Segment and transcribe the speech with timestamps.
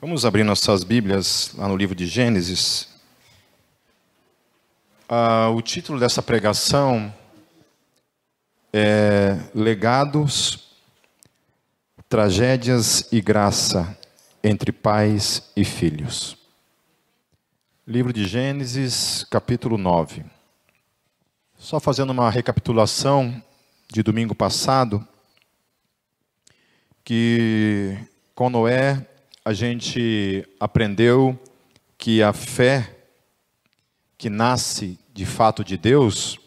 [0.00, 2.88] Vamos abrir nossas Bíblias lá no livro de Gênesis.
[5.08, 7.12] Ah, o título dessa pregação
[8.72, 10.68] é Legados,
[12.08, 13.98] Tragédias e Graça
[14.40, 16.38] entre Pais e Filhos.
[17.84, 20.24] Livro de Gênesis, capítulo 9.
[21.56, 23.42] Só fazendo uma recapitulação
[23.92, 25.04] de domingo passado,
[27.02, 27.98] que
[28.32, 29.04] com Noé
[29.48, 31.38] a gente aprendeu
[31.96, 32.98] que a fé
[34.18, 36.38] que nasce de fato de Deus,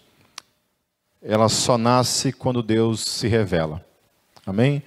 [1.20, 3.84] ela só nasce quando Deus se revela.
[4.46, 4.84] Amém?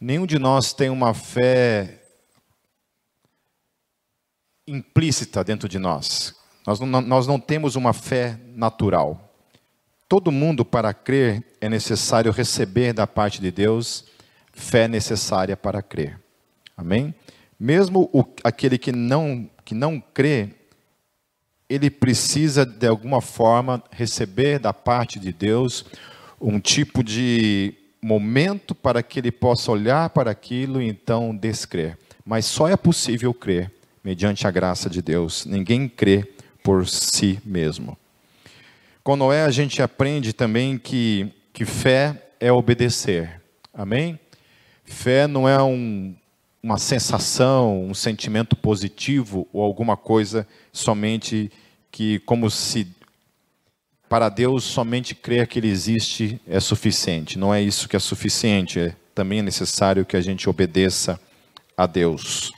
[0.00, 2.02] Nenhum de nós tem uma fé
[4.66, 6.34] implícita dentro de nós.
[6.66, 9.34] Nós não, nós não temos uma fé natural.
[10.08, 14.06] Todo mundo, para crer, é necessário receber da parte de Deus
[14.50, 16.18] fé necessária para crer.
[16.74, 17.14] Amém?
[17.60, 20.48] Mesmo o, aquele que não, que não crê,
[21.68, 25.84] ele precisa de alguma forma receber da parte de Deus
[26.40, 31.98] um tipo de momento para que ele possa olhar para aquilo e então descrer.
[32.24, 33.70] Mas só é possível crer
[34.02, 35.44] mediante a graça de Deus.
[35.44, 37.94] Ninguém crê por si mesmo.
[39.04, 43.38] Com Noé a gente aprende também que, que fé é obedecer.
[43.72, 44.18] Amém?
[44.82, 46.14] Fé não é um,
[46.62, 51.50] uma sensação, um sentimento positivo ou alguma coisa somente
[51.90, 52.86] que, como se
[54.08, 57.38] para Deus somente crer que Ele existe é suficiente.
[57.38, 58.80] Não é isso que é suficiente.
[58.80, 61.20] É, também é necessário que a gente obedeça
[61.76, 62.52] a Deus.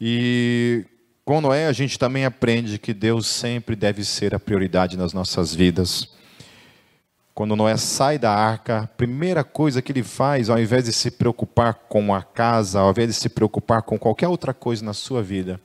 [0.00, 0.84] E
[1.24, 5.54] com Noé a gente também aprende que Deus sempre deve ser a prioridade nas nossas
[5.54, 6.08] vidas.
[7.34, 11.10] Quando Noé sai da arca, a primeira coisa que ele faz, ao invés de se
[11.10, 15.22] preocupar com a casa, ao invés de se preocupar com qualquer outra coisa na sua
[15.22, 15.58] vida,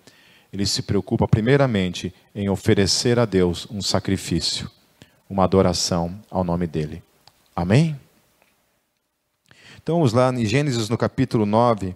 [0.52, 4.72] ele se preocupa primeiramente em oferecer a Deus um sacrifício,
[5.30, 7.04] uma adoração ao nome dele.
[7.54, 8.00] Amém?
[9.82, 11.96] Então vamos lá em Gênesis no capítulo 9,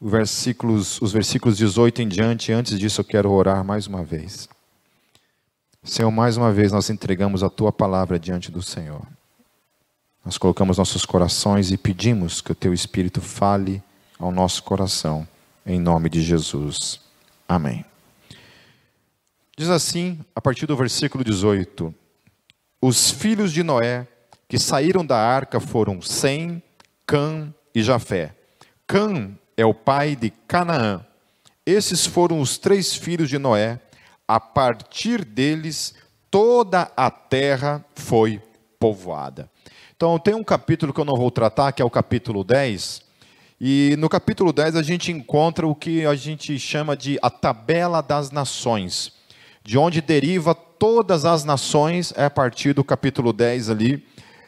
[0.00, 2.52] os versículos, os versículos 18 em diante.
[2.52, 4.48] Antes disso, eu quero orar mais uma vez.
[5.86, 9.06] Senhor, mais uma vez nós entregamos a tua palavra diante do Senhor.
[10.24, 13.80] Nós colocamos nossos corações e pedimos que o teu Espírito fale
[14.18, 15.26] ao nosso coração,
[15.64, 17.00] em nome de Jesus.
[17.48, 17.84] Amém.
[19.56, 21.94] Diz assim, a partir do versículo 18:
[22.82, 24.08] Os filhos de Noé
[24.48, 26.60] que saíram da arca foram Sem,
[27.06, 28.34] Cã e Jafé.
[28.88, 31.06] Cã é o pai de Canaã.
[31.64, 33.80] Esses foram os três filhos de Noé
[34.26, 35.94] a partir deles
[36.30, 38.40] toda a terra foi
[38.78, 39.50] povoada.
[39.96, 43.02] Então, tem um capítulo que eu não vou tratar, que é o capítulo 10.
[43.58, 48.02] E no capítulo 10 a gente encontra o que a gente chama de a tabela
[48.02, 49.12] das nações,
[49.64, 54.04] de onde deriva todas as nações, é a partir do capítulo 10 ali,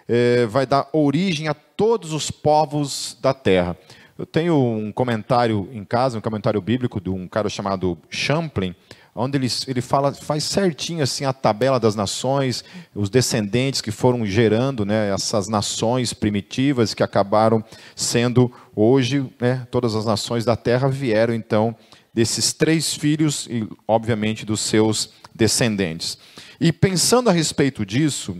[0.07, 3.75] é, vai dar origem a todos os povos da terra.
[4.19, 8.75] Eu tenho um comentário em casa, um comentário bíblico de um cara chamado Champlin,
[9.19, 12.65] onde ele, ele fala, faz certinho assim a tabela das nações,
[12.95, 17.65] os descendentes que foram gerando né, essas nações primitivas que acabaram
[17.97, 21.75] sendo hoje, né, todas as nações da terra vieram então
[22.15, 26.17] desses três filhos e, obviamente, dos seus descendentes.
[26.61, 28.37] E pensando a respeito disso,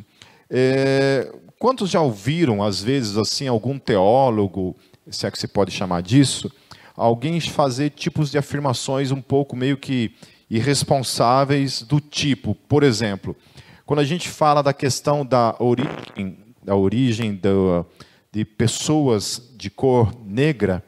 [0.49, 4.77] é, quantos já ouviram, às vezes, assim, algum teólogo,
[5.11, 6.51] se é que se pode chamar disso,
[6.97, 10.13] alguém fazer tipos de afirmações um pouco meio que
[10.51, 13.37] irresponsáveis do tipo, por exemplo,
[13.85, 17.87] quando a gente fala da questão da origem, da origem do,
[18.31, 20.85] de pessoas de cor negra,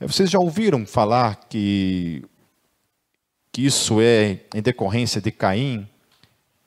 [0.00, 2.24] vocês já ouviram falar que,
[3.50, 5.88] que isso é em decorrência de Caim?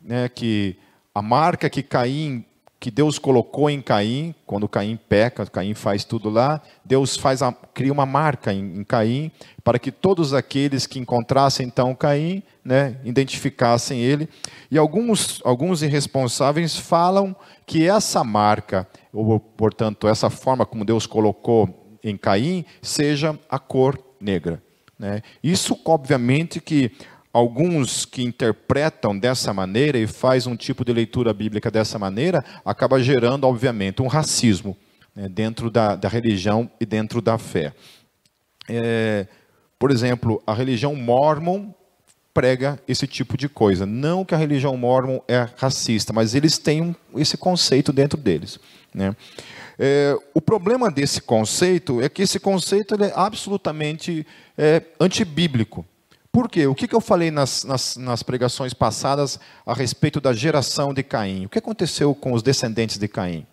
[0.01, 0.77] Né, que
[1.13, 2.45] a marca que Caim
[2.79, 7.51] que Deus colocou em Caim, quando Caim peca, Caim faz tudo lá, Deus faz a,
[7.51, 9.31] cria uma marca em, em, Caim,
[9.63, 14.29] para que todos aqueles que encontrassem então Caim, né, identificassem ele.
[14.69, 17.35] E alguns, alguns irresponsáveis falam
[17.65, 23.99] que essa marca, ou portanto, essa forma como Deus colocou em Caim, seja a cor
[24.21, 24.61] negra.
[24.99, 25.21] Né?
[25.43, 26.91] Isso, obviamente, que
[27.37, 32.99] alguns que interpretam dessa maneira e faz um tipo de leitura bíblica dessa maneira, acaba
[32.99, 34.75] gerando, obviamente, um racismo
[35.15, 37.73] né, dentro da, da, religião e dentro da fé.
[38.67, 39.27] É,
[39.77, 41.69] por exemplo, a religião mormon
[42.33, 43.85] prega esse tipo de coisa.
[43.85, 48.59] Não que a religião mormon é racista, mas eles têm um, esse conceito dentro deles.
[48.91, 49.15] Né?
[49.77, 54.25] É, o problema desse conceito é que esse conceito é absolutamente
[54.57, 55.85] é, antibíblico.
[56.37, 56.67] Por quê?
[56.67, 61.47] O que, eu falei nas, nas, nas, pregações passadas a respeito da geração de Caim?
[61.47, 63.43] O que aconteceu com os descendentes de Caim?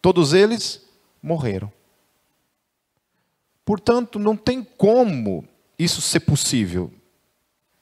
[0.00, 0.80] Todos eles
[1.20, 1.72] morreram.
[3.64, 5.44] Portanto, não tem como
[5.76, 6.92] isso ser possível.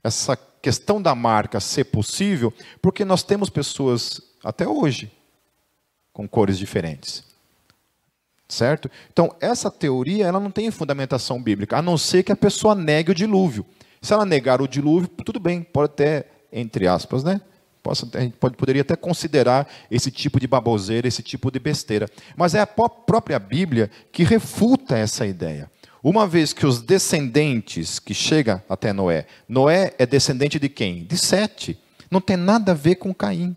[0.03, 5.13] Essa questão da marca ser possível, porque nós temos pessoas, até hoje,
[6.15, 7.23] com cores diferentes.
[8.49, 8.91] Certo?
[9.13, 13.11] Então, essa teoria ela não tem fundamentação bíblica, a não ser que a pessoa negue
[13.11, 13.67] o dilúvio.
[14.01, 17.41] Se ela negar o dilúvio, tudo bem, pode até, entre aspas, né?
[18.15, 22.09] a gente pode, poderia até considerar esse tipo de baboseira, esse tipo de besteira.
[22.37, 25.71] Mas é a própria Bíblia que refuta essa ideia.
[26.03, 31.05] Uma vez que os descendentes que chegam até Noé, Noé é descendente de quem?
[31.05, 31.79] De Sete.
[32.11, 33.57] Não tem nada a ver com Caim.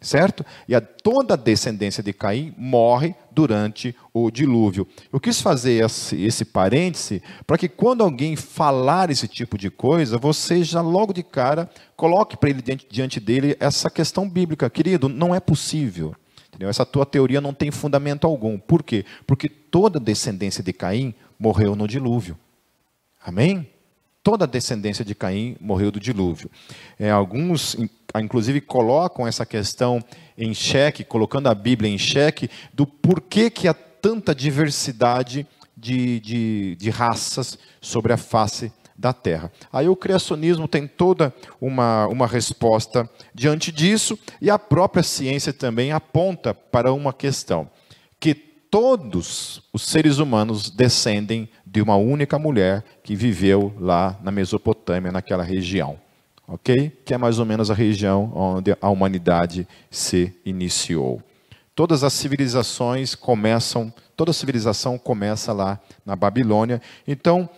[0.00, 0.46] Certo?
[0.68, 4.86] E a, toda a descendência de Caim morre durante o dilúvio.
[5.12, 10.16] Eu quis fazer esse, esse parêntese para que quando alguém falar esse tipo de coisa,
[10.16, 14.70] você já logo de cara coloque para ele diante, diante, dele essa questão bíblica.
[14.70, 16.14] Querido, não é possível.
[16.48, 16.68] Entendeu?
[16.68, 18.56] Essa tua teoria não tem fundamento algum.
[18.56, 19.04] Por quê?
[19.26, 22.38] Porque toda a descendência de Caim morreu no dilúvio.
[23.20, 23.68] Amém?
[24.28, 26.50] Toda a descendência de Caim morreu do dilúvio.
[26.98, 27.74] É, alguns
[28.14, 30.04] inclusive colocam essa questão
[30.36, 36.76] em xeque, colocando a Bíblia em xeque, do porquê que há tanta diversidade de, de,
[36.76, 39.50] de raças sobre a face da Terra.
[39.72, 45.90] Aí o criacionismo tem toda uma, uma resposta diante disso, e a própria ciência também
[45.90, 47.87] aponta para uma questão: que
[48.70, 55.42] todos os seres humanos descendem de uma única mulher que viveu lá na Mesopotâmia, naquela
[55.42, 55.98] região
[56.48, 56.90] ok?
[57.04, 61.22] Que é mais ou menos a região onde a humanidade se iniciou.
[61.74, 66.80] Todas as civilizações começam, toda civilização começa lá na Babilônia.
[67.06, 67.48] Então,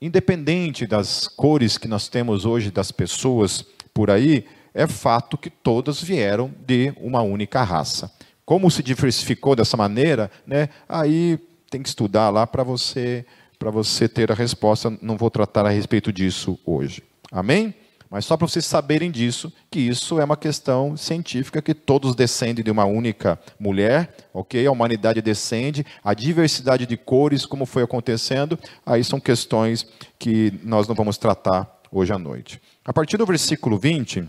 [0.00, 6.00] independente das cores que nós temos hoje das pessoas por aí, é fato que todas
[6.00, 8.12] vieram de uma única raça.
[8.50, 10.70] Como se diversificou dessa maneira, né?
[10.88, 11.38] Aí
[11.70, 13.24] tem que estudar lá para você
[13.56, 14.92] para você ter a resposta.
[15.00, 17.00] Não vou tratar a respeito disso hoje.
[17.30, 17.72] Amém?
[18.10, 22.64] Mas só para vocês saberem disso, que isso é uma questão científica, que todos descendem
[22.64, 24.66] de uma única mulher, ok?
[24.66, 29.86] A humanidade descende, a diversidade de cores, como foi acontecendo, aí são questões
[30.18, 32.60] que nós não vamos tratar hoje à noite.
[32.84, 34.28] A partir do versículo 20,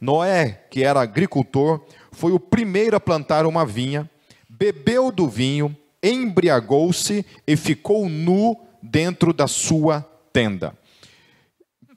[0.00, 4.08] Noé, que era agricultor, foi o primeiro a plantar uma vinha,
[4.48, 10.76] bebeu do vinho, embriagou-se e ficou nu dentro da sua tenda.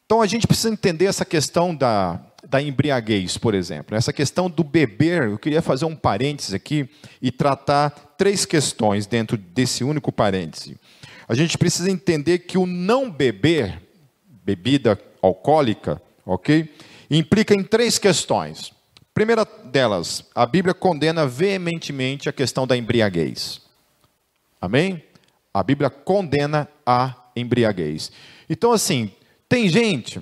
[0.05, 3.97] Então a gente precisa entender essa questão da, da embriaguez, por exemplo.
[3.97, 6.87] Essa questão do beber, eu queria fazer um parênteses aqui
[7.21, 10.77] e tratar três questões dentro desse único parêntese.
[11.27, 13.81] A gente precisa entender que o não beber,
[14.43, 16.71] bebida alcoólica, ok?
[17.09, 18.74] Implica em três questões.
[19.15, 23.61] Primeira delas, a Bíblia condena veementemente a questão da embriaguez.
[24.59, 25.01] Amém?
[25.53, 28.11] A Bíblia condena a embriaguez.
[28.49, 29.09] Então, assim,
[29.47, 30.21] tem gente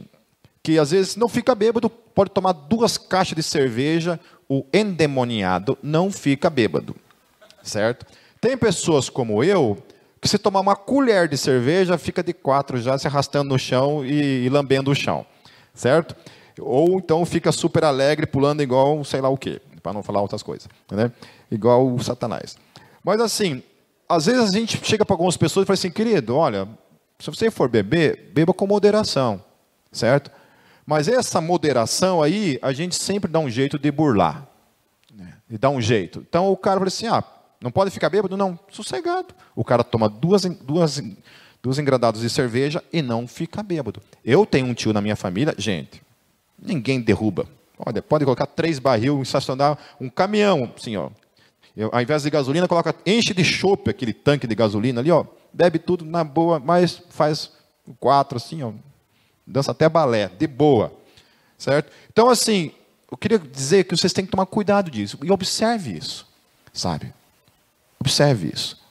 [0.61, 6.11] que às vezes não fica bêbado, pode tomar duas caixas de cerveja, o endemoniado não
[6.11, 6.95] fica bêbado,
[7.63, 8.05] certo?
[8.39, 9.83] Tem pessoas como eu,
[10.21, 14.05] que se tomar uma colher de cerveja, fica de quatro já se arrastando no chão
[14.05, 15.25] e, e lambendo o chão,
[15.73, 16.15] certo?
[16.59, 20.43] Ou então fica super alegre, pulando igual sei lá o quê, para não falar outras
[20.43, 21.11] coisas, né?
[21.49, 22.57] Igual o Satanás.
[23.03, 23.61] Mas assim,
[24.07, 26.67] às vezes a gente chega para algumas pessoas e fala assim, querido, olha,
[27.19, 29.43] se você for beber, beba com moderação,
[29.91, 30.31] certo?
[30.85, 34.47] Mas essa moderação aí, a gente sempre dá um jeito de burlar.
[35.13, 35.33] Né?
[35.49, 36.19] E dá um jeito.
[36.27, 37.23] Então o cara fala assim: ah,
[37.61, 38.35] não pode ficar bêbado?
[38.35, 39.33] Não, sossegado.
[39.55, 41.01] O cara toma duas, duas,
[41.61, 44.01] duas engradadas de cerveja e não fica bêbado.
[44.23, 46.01] Eu tenho um tio na minha família, gente,
[46.65, 47.45] ninguém derruba.
[47.77, 51.09] Olha, pode colocar três barril, estacionar um caminhão, assim, ó.
[51.75, 55.25] Eu, ao invés de gasolina, coloca, enche de chope aquele tanque de gasolina ali, ó
[55.53, 57.51] bebe tudo na boa, mas faz
[57.99, 58.73] quatro assim, ó,
[59.45, 60.91] dança até balé, de boa,
[61.57, 61.91] certo?
[62.11, 62.71] Então assim,
[63.09, 66.27] eu queria dizer que vocês têm que tomar cuidado disso e observe isso,
[66.73, 67.13] sabe?
[67.99, 68.81] Observe isso.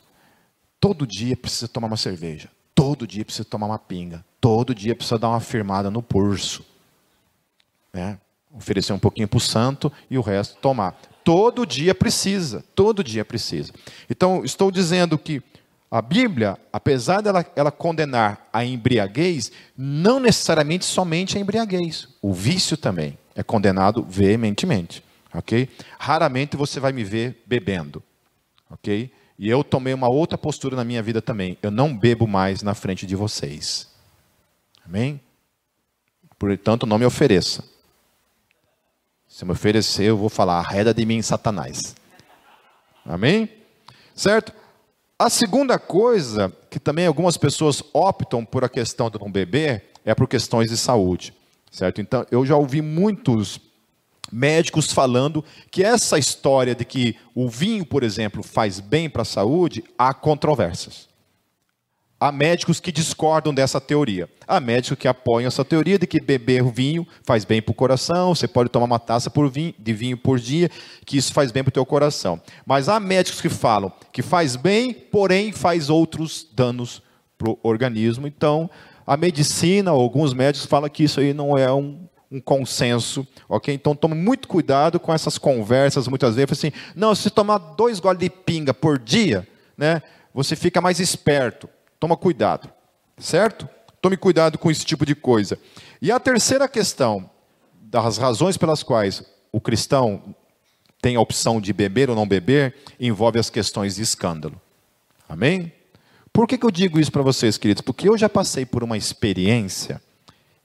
[0.78, 5.18] Todo dia precisa tomar uma cerveja, todo dia precisa tomar uma pinga, todo dia precisa
[5.18, 6.64] dar uma firmada no pulso,
[7.92, 8.18] né?
[8.52, 10.92] Oferecer um pouquinho para o santo e o resto tomar.
[11.24, 13.72] Todo dia precisa, todo dia precisa.
[14.10, 15.42] Então, estou dizendo que
[15.90, 22.76] a Bíblia, apesar dela ela condenar a embriaguez, não necessariamente somente a embriaguez, o vício
[22.76, 25.68] também é condenado veementemente, ok?
[25.98, 28.02] Raramente você vai me ver bebendo,
[28.70, 29.10] ok?
[29.38, 31.58] E eu tomei uma outra postura na minha vida também.
[31.62, 33.88] Eu não bebo mais na frente de vocês.
[34.86, 35.20] Amém?
[36.38, 37.64] Portanto, não me ofereça.
[39.32, 41.96] Se me oferecer, eu vou falar, arreda de mim, Satanás.
[43.02, 43.48] Amém?
[44.14, 44.52] Certo?
[45.18, 50.14] A segunda coisa, que também algumas pessoas optam por a questão de não beber, é
[50.14, 51.32] por questões de saúde,
[51.70, 51.98] certo?
[52.02, 53.58] Então, eu já ouvi muitos
[54.30, 59.24] médicos falando que essa história de que o vinho, por exemplo, faz bem para a
[59.24, 61.08] saúde, há controvérsias.
[62.22, 64.30] Há médicos que discordam dessa teoria.
[64.46, 68.32] Há médicos que apoiam essa teoria de que beber vinho faz bem para o coração,
[68.32, 69.28] você pode tomar uma taça
[69.76, 70.70] de vinho por dia,
[71.04, 72.40] que isso faz bem para o teu coração.
[72.64, 77.02] Mas há médicos que falam que faz bem, porém faz outros danos
[77.36, 78.24] para o organismo.
[78.24, 78.70] Então,
[79.04, 83.74] a medicina, alguns médicos falam que isso aí não é um, um consenso, ok?
[83.74, 88.20] Então tome muito cuidado com essas conversas, muitas vezes, assim, não, se tomar dois goles
[88.20, 89.44] de pinga por dia,
[89.76, 90.00] né,
[90.32, 91.68] você fica mais esperto.
[92.02, 92.68] Toma cuidado,
[93.16, 93.68] certo?
[94.00, 95.56] Tome cuidado com esse tipo de coisa.
[96.00, 97.30] E a terceira questão,
[97.80, 100.34] das razões pelas quais o cristão
[101.00, 104.60] tem a opção de beber ou não beber, envolve as questões de escândalo.
[105.28, 105.72] Amém?
[106.32, 107.82] Por que, que eu digo isso para vocês, queridos?
[107.82, 110.02] Porque eu já passei por uma experiência,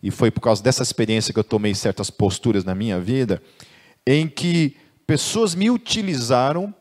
[0.02, 3.44] e foi por causa dessa experiência que eu tomei certas posturas na minha vida,
[4.08, 4.76] em que
[5.06, 6.74] pessoas me utilizaram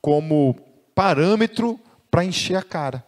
[0.00, 0.54] como
[0.94, 3.04] parâmetro para encher a cara.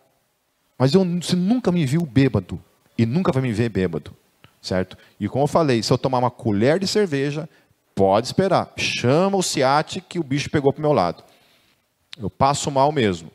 [0.79, 2.63] Mas eu, você nunca me viu bêbado
[2.99, 4.15] e nunca vai me ver bêbado,
[4.61, 4.97] certo?
[5.19, 7.49] E como eu falei, se eu tomar uma colher de cerveja,
[7.95, 8.73] pode esperar.
[8.77, 11.25] Chama o ciate que o bicho pegou para o meu lado.
[12.19, 13.31] Eu passo mal mesmo,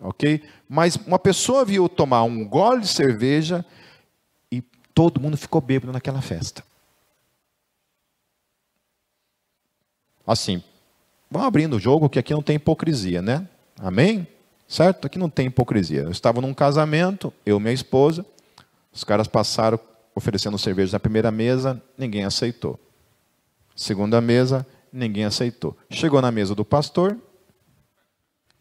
[0.00, 0.42] ok?
[0.68, 3.64] Mas uma pessoa viu tomar um gole de cerveja
[4.50, 4.62] e
[4.94, 6.64] todo mundo ficou bêbado naquela festa.
[10.26, 10.62] Assim,
[11.30, 13.48] vamos abrindo o jogo que aqui não tem hipocrisia, né?
[13.78, 14.26] Amém?
[14.68, 15.06] Certo?
[15.06, 16.00] Aqui não tem hipocrisia.
[16.00, 18.26] Eu estava num casamento, eu e minha esposa.
[18.92, 19.78] Os caras passaram
[20.14, 22.80] oferecendo cerveja na primeira mesa, ninguém aceitou.
[23.76, 25.76] Segunda mesa, ninguém aceitou.
[25.90, 27.18] Chegou na mesa do pastor.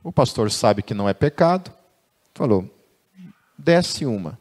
[0.04, 1.72] O pastor sabe que não é pecado.
[2.34, 2.70] Falou:
[3.58, 4.38] desce uma.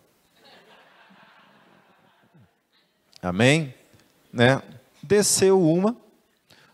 [3.23, 3.73] Amém?
[4.33, 4.61] Né?
[5.03, 5.97] Desceu uma.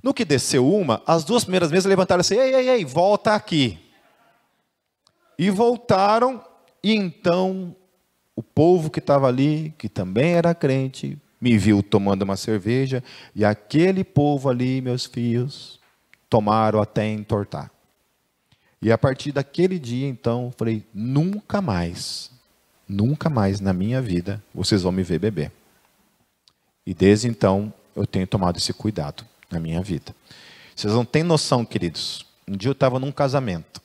[0.03, 3.79] No que desceu uma, as duas primeiras mesas levantaram assim: ei, ei, ei, volta aqui.
[5.41, 6.45] E voltaram,
[6.85, 7.75] e então
[8.37, 13.03] o povo que estava ali, que também era crente, me viu tomando uma cerveja,
[13.35, 15.81] e aquele povo ali, meus filhos,
[16.29, 17.71] tomaram até entortar.
[18.83, 22.31] E a partir daquele dia, então, falei: nunca mais,
[22.87, 25.51] nunca mais na minha vida vocês vão me ver beber.
[26.87, 30.15] E desde então, eu tenho tomado esse cuidado na minha vida.
[30.77, 32.27] Vocês não têm noção, queridos.
[32.47, 33.81] Um dia eu estava num casamento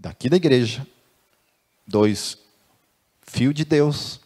[0.00, 0.86] daqui da igreja,
[1.86, 2.38] dois
[3.20, 4.18] fio de Deus,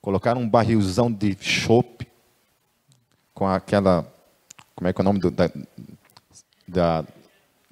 [0.00, 2.06] colocaram um barrilzão de chope
[3.34, 4.06] com aquela,
[4.76, 5.50] como é que é o nome do, da,
[6.68, 7.04] da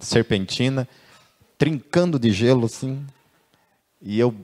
[0.00, 0.88] serpentina,
[1.56, 3.06] trincando de gelo assim,
[4.02, 4.34] e eu,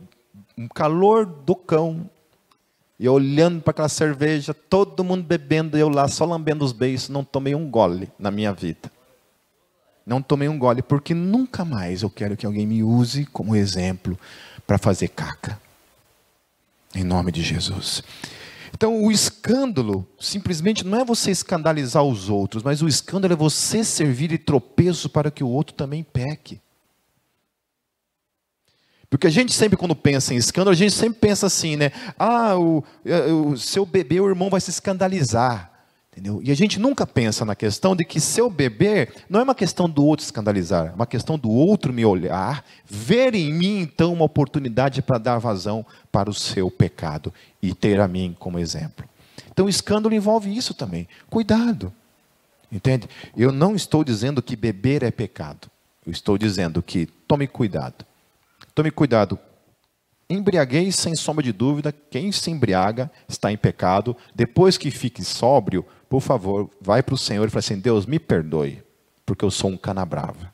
[0.56, 2.08] um calor do cão,
[3.00, 7.08] e eu olhando para aquela cerveja, todo mundo bebendo, eu lá só lambendo os beiços,
[7.08, 8.90] não tomei um gole na minha vida.
[10.06, 14.18] Não tomei um gole, porque nunca mais eu quero que alguém me use como exemplo
[14.66, 15.60] para fazer caca.
[16.94, 18.02] Em nome de Jesus.
[18.74, 23.84] Então, o escândalo simplesmente não é você escandalizar os outros, mas o escândalo é você
[23.84, 26.60] servir de tropeço para que o outro também peque.
[29.10, 31.90] Porque a gente sempre, quando pensa em escândalo, a gente sempre pensa assim, né?
[32.16, 32.84] Ah, o,
[33.48, 35.69] o seu bebê, o irmão vai se escandalizar.
[36.20, 36.42] Entendeu?
[36.44, 39.54] E a gente nunca pensa na questão de que se eu beber, não é uma
[39.54, 44.12] questão do outro escandalizar, é uma questão do outro me olhar, ver em mim então
[44.12, 49.08] uma oportunidade para dar vazão para o seu pecado e ter a mim como exemplo.
[49.50, 51.08] Então o escândalo envolve isso também.
[51.30, 51.90] Cuidado.
[52.70, 53.08] Entende?
[53.34, 55.70] Eu não estou dizendo que beber é pecado.
[56.06, 58.04] Eu estou dizendo que tome cuidado.
[58.74, 59.38] Tome cuidado
[60.30, 64.16] Embriaguez, sem sombra de dúvida, quem se embriaga está em pecado.
[64.32, 68.18] Depois que fique sóbrio, por favor, vai para o Senhor e fala assim: Deus, me
[68.18, 68.82] perdoe,
[69.24, 70.52] porque eu sou um canabrava.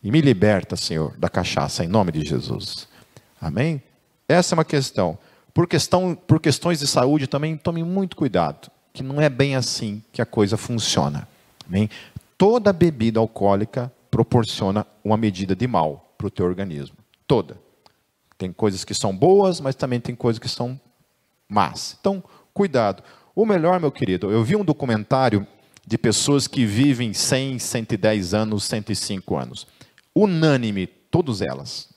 [0.00, 2.88] E me liberta, Senhor, da cachaça, em nome de Jesus.
[3.40, 3.82] Amém?
[4.28, 5.18] Essa é uma questão.
[5.52, 10.00] Por, questão, por questões de saúde também, tome muito cuidado, que não é bem assim
[10.12, 11.28] que a coisa funciona.
[11.66, 11.90] Amém?
[12.38, 16.96] Toda bebida alcoólica proporciona uma medida de mal para o teu organismo.
[17.26, 17.58] Toda.
[18.38, 20.80] Tem coisas que são boas, mas também tem coisas que são
[21.48, 21.96] más.
[22.00, 22.22] Então,
[22.54, 23.02] cuidado.
[23.40, 25.46] O melhor, meu querido, eu vi um documentário
[25.86, 29.66] de pessoas que vivem 100, 110 anos, 105 anos.
[30.14, 31.88] Unânime, todas elas.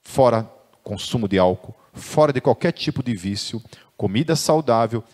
[0.00, 0.50] Fora
[0.82, 3.62] consumo de álcool, fora de qualquer tipo de vício,
[3.94, 5.04] comida saudável,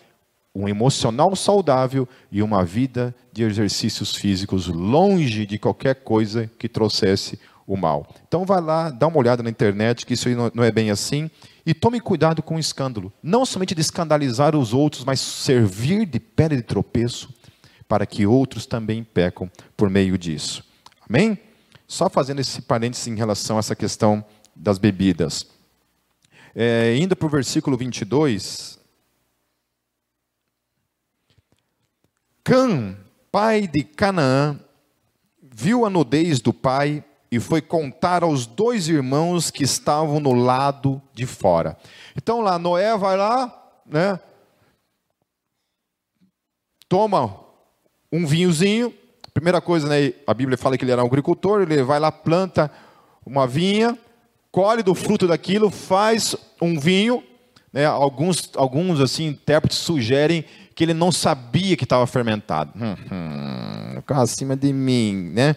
[0.55, 7.37] um emocional saudável e uma vida de exercícios físicos longe de qualquer coisa que trouxesse
[7.67, 8.07] o mal.
[8.25, 11.29] Então vai lá, dá uma olhada na internet, que isso não é bem assim,
[11.67, 13.11] e tome cuidado com o escândalo.
[13.21, 17.27] Não somente de escandalizar os outros, mas servir de pedra de tropeço
[17.89, 20.63] para que outros também pecam por meio disso.
[21.09, 21.37] Amém?
[21.85, 24.23] Só fazendo esse parênteses em relação a essa questão
[24.55, 25.45] das bebidas.
[26.55, 28.79] É, indo para o versículo 22.
[32.45, 32.95] Cã,
[33.29, 34.57] pai de Canaã,
[35.43, 41.01] viu a nudez do pai e foi contar aos dois irmãos que estavam no lado
[41.13, 41.77] de fora.
[42.15, 43.53] Então lá, Noé vai lá,
[43.85, 44.19] né?
[46.87, 47.37] Toma
[48.11, 48.93] um vinhozinho.
[49.33, 50.13] Primeira coisa, né?
[50.25, 52.71] A Bíblia fala que ele era um agricultor, ele vai lá, planta
[53.25, 53.97] uma vinha,
[54.51, 57.21] colhe do fruto daquilo, faz um vinho.
[57.73, 57.85] Né?
[57.85, 62.71] Alguns, alguns assim, intérpretes sugerem que ele não sabia que estava fermentado.
[62.75, 65.55] Hum, hum, acima de mim, né?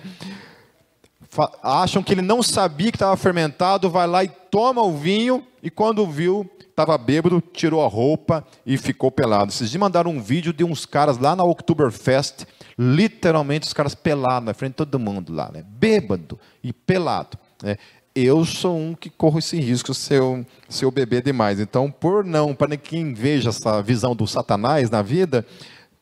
[1.63, 5.71] Acham que ele não sabia que estava fermentado, vai lá e toma o vinho, e
[5.71, 9.53] quando viu, estava bêbado, tirou a roupa e ficou pelado.
[9.53, 12.47] Vocês mandaram um vídeo de uns caras lá na Oktoberfest,
[12.79, 15.63] literalmente os caras pelados na frente de todo mundo lá, né?
[15.67, 17.39] bêbado e pelado.
[17.63, 17.77] Né?
[18.15, 21.61] eu sou um que corro esse risco se eu, se eu beber demais.
[21.61, 25.47] Então, por não, para quem veja essa visão do Satanás na vida,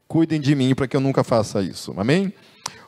[0.07, 1.95] cuidem de mim para que eu nunca faça isso.
[1.97, 2.33] Amém?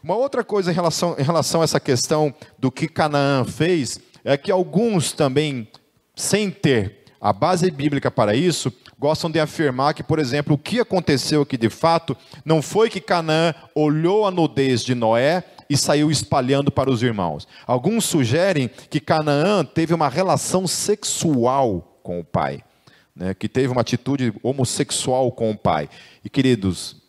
[0.02, 4.36] Uma outra coisa em relação, em relação a essa questão do que Canaã fez, é
[4.36, 5.68] que alguns também,
[6.16, 10.80] sem ter a base bíblica para isso, gostam de afirmar que, por exemplo, o que
[10.80, 16.10] aconteceu aqui de fato não foi que Canaã olhou a nudez de Noé e saiu
[16.10, 17.46] espalhando para os irmãos.
[17.66, 22.64] Alguns sugerem que Canaã teve uma relação sexual com o pai,
[23.14, 25.88] né, que teve uma atitude homossexual com o pai.
[26.24, 26.99] E queridos,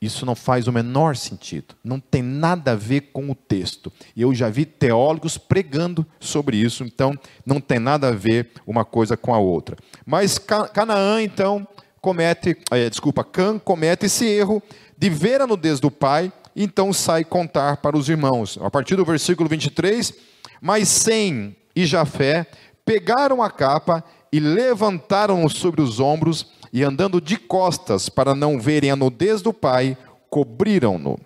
[0.00, 3.92] isso não faz o menor sentido, não tem nada a ver com o texto.
[4.14, 8.84] E eu já vi teólogos pregando sobre isso, então não tem nada a ver uma
[8.84, 9.76] coisa com a outra.
[10.06, 11.66] Mas Canaã, então,
[12.00, 14.62] comete, é, desculpa, Cã comete esse erro
[14.96, 18.58] de ver a nudez do pai então sai contar para os irmãos.
[18.60, 20.12] A partir do versículo 23,
[20.60, 22.46] mas Sem e Jafé
[22.84, 28.90] pegaram a capa e levantaram-no sobre os ombros e andando de costas para não verem
[28.90, 29.96] a nudez do pai,
[30.30, 31.18] cobriram-no.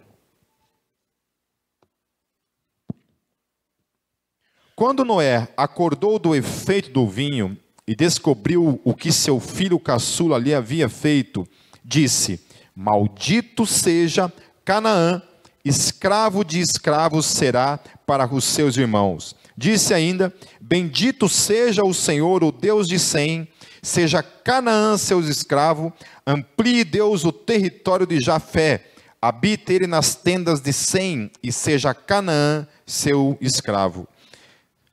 [4.74, 10.54] Quando Noé acordou do efeito do vinho e descobriu o que seu filho caçula lhe
[10.54, 11.46] havia feito,
[11.84, 12.40] disse:
[12.74, 14.32] Maldito seja
[14.64, 15.22] Canaã,
[15.64, 19.36] escravo de escravos será para os seus irmãos.
[19.56, 23.48] Disse ainda: Bendito seja o Senhor, o Deus de Sem,
[23.82, 25.92] seja Canaã seu escravo,
[26.26, 28.86] amplie Deus o território de Jafé,
[29.20, 34.08] habite ele nas tendas de Sem, e seja Canaã seu escravo.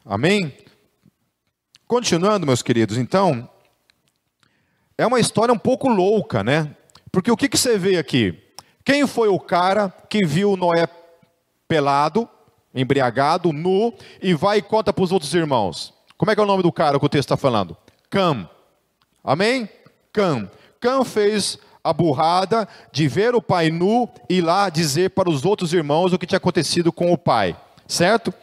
[0.05, 0.53] Amém?
[1.87, 3.49] Continuando, meus queridos, então,
[4.97, 6.75] é uma história um pouco louca, né?
[7.11, 8.37] Porque o que, que você vê aqui?
[8.83, 10.87] Quem foi o cara que viu Noé
[11.67, 12.27] pelado,
[12.73, 15.93] embriagado, nu, e vai e conta para os outros irmãos?
[16.17, 17.75] Como é que é o nome do cara que o texto está falando?
[18.09, 18.49] Cam.
[19.23, 19.69] Amém?
[20.11, 20.49] Cam.
[20.79, 25.73] Cam fez a burrada de ver o pai nu e lá dizer para os outros
[25.73, 27.55] irmãos o que tinha acontecido com o pai.
[27.87, 28.33] Certo?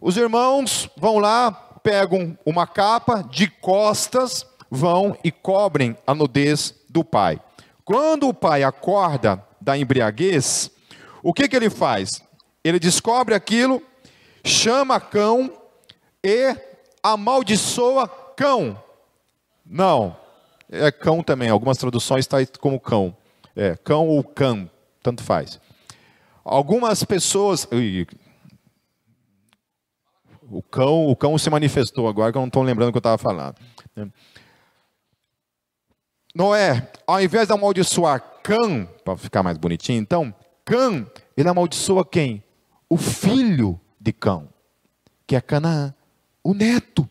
[0.00, 1.50] Os irmãos vão lá,
[1.82, 7.40] pegam uma capa de costas, vão e cobrem a nudez do pai.
[7.84, 10.70] Quando o pai acorda da embriaguez,
[11.22, 12.22] o que, que ele faz?
[12.62, 13.82] Ele descobre aquilo,
[14.44, 15.52] chama cão
[16.22, 16.54] e
[17.02, 18.82] amaldiçoa cão.
[19.64, 20.16] Não,
[20.68, 21.48] é cão também.
[21.48, 23.16] Algumas traduções está como cão.
[23.56, 24.70] É, cão ou cão,
[25.02, 25.60] tanto faz.
[26.44, 27.66] Algumas pessoas.
[30.50, 33.00] O cão, o cão se manifestou agora que eu não estou lembrando o que eu
[33.00, 33.56] estava falando.
[36.34, 42.42] Noé, ao invés de amaldiçoar Cã, para ficar mais bonitinho, então, Cã, ele amaldiçoa quem?
[42.90, 44.46] O filho de Cã,
[45.26, 45.94] que é Canaã,
[46.44, 47.08] o neto.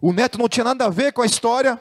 [0.00, 1.80] O neto não tinha nada a ver com a história,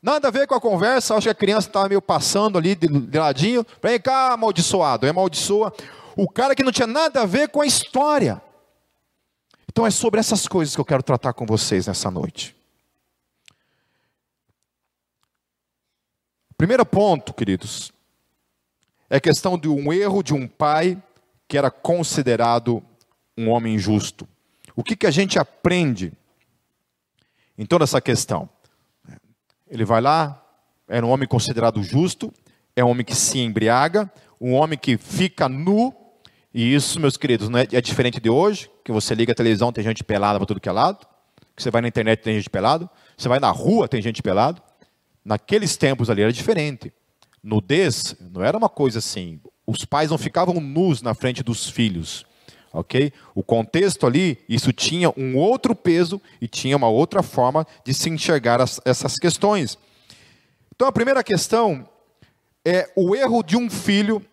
[0.00, 2.86] Nada a ver com a conversa, acho que a criança estava meio passando ali de,
[2.86, 3.66] de ladinho.
[3.82, 5.74] Vem cá, amaldiçoado, é amaldiçoa.
[6.16, 8.40] O cara que não tinha nada a ver com a história.
[9.68, 12.56] Então é sobre essas coisas que eu quero tratar com vocês nessa noite.
[16.56, 17.92] Primeiro ponto, queridos,
[19.10, 21.00] é questão de um erro de um pai
[21.48, 22.82] que era considerado
[23.36, 24.28] um homem justo.
[24.76, 26.12] O que, que a gente aprende
[27.56, 28.48] em toda essa questão?
[29.66, 30.44] Ele vai lá,
[30.86, 32.32] era um homem considerado justo,
[32.76, 35.94] é um homem que se embriaga, um homem que fica nu,
[36.52, 39.72] e isso, meus queridos, não é, é diferente de hoje, que você liga a televisão,
[39.72, 41.06] tem gente pelada para tudo que é lado,
[41.54, 44.62] que você vai na internet, tem gente pelado, você vai na rua, tem gente pelado.
[45.24, 46.92] Naqueles tempos ali era diferente.
[47.42, 49.40] Nudez não era uma coisa assim.
[49.70, 52.26] Os pais não ficavam nus na frente dos filhos
[52.72, 53.12] ok?
[53.34, 58.08] O contexto ali, isso tinha um outro peso e tinha uma outra forma de se
[58.10, 59.78] enxergar as, essas questões.
[60.74, 61.88] Então a primeira questão
[62.64, 64.24] é o erro de um filho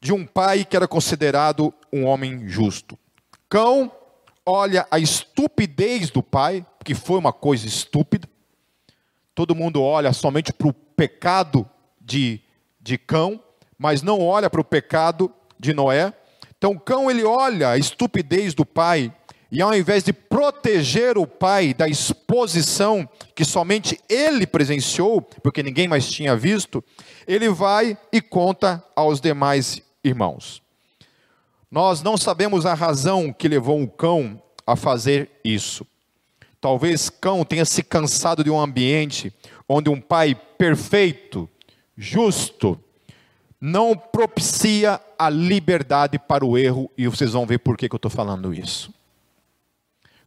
[0.00, 2.98] de um pai que era considerado um homem justo.
[3.48, 3.90] Cão
[4.44, 8.28] olha a estupidez do pai, que foi uma coisa estúpida.
[9.34, 11.68] Todo mundo olha somente para o pecado
[11.98, 12.40] de,
[12.78, 13.42] de Cão,
[13.84, 16.10] mas não olha para o pecado de Noé.
[16.56, 19.12] Então o cão ele olha a estupidez do pai
[19.52, 25.86] e ao invés de proteger o pai da exposição que somente ele presenciou, porque ninguém
[25.86, 26.82] mais tinha visto,
[27.26, 30.62] ele vai e conta aos demais irmãos.
[31.70, 35.86] Nós não sabemos a razão que levou o cão a fazer isso.
[36.58, 39.30] Talvez cão tenha se cansado de um ambiente
[39.68, 41.46] onde um pai perfeito,
[41.94, 42.80] justo,
[43.66, 47.96] não propicia a liberdade para o erro, e vocês vão ver por que, que eu
[47.96, 48.92] estou falando isso.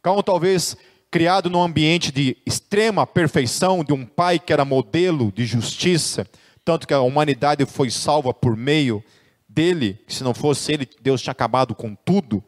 [0.02, 0.76] Calma, talvez
[1.12, 6.28] criado num ambiente de extrema perfeição, de um pai que era modelo de justiça,
[6.66, 9.04] tanto que a humanidade foi salva por meio
[9.48, 12.44] dele, se não fosse ele, Deus tinha acabado com tudo,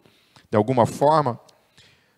[0.50, 1.40] de alguma forma.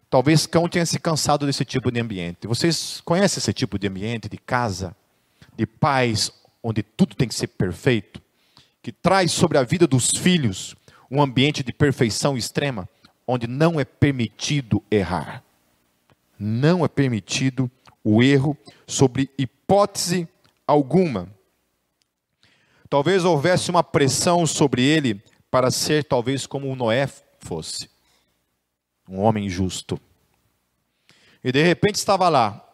[0.09, 2.47] Talvez Cão tenha se cansado desse tipo de ambiente.
[2.47, 4.95] Vocês conhecem esse tipo de ambiente, de casa,
[5.57, 6.31] de pais,
[6.63, 8.21] onde tudo tem que ser perfeito?
[8.81, 10.75] Que traz sobre a vida dos filhos
[11.09, 12.87] um ambiente de perfeição extrema,
[13.27, 15.43] onde não é permitido errar.
[16.39, 17.69] Não é permitido
[18.03, 20.27] o erro sobre hipótese
[20.65, 21.29] alguma.
[22.89, 27.07] Talvez houvesse uma pressão sobre ele para ser talvez como o Noé
[27.39, 27.89] fosse,
[29.07, 29.99] um homem justo.
[31.43, 32.65] E de repente estava lá,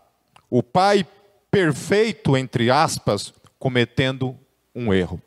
[0.49, 1.05] o pai
[1.49, 4.37] perfeito, entre aspas, cometendo
[4.75, 5.21] um erro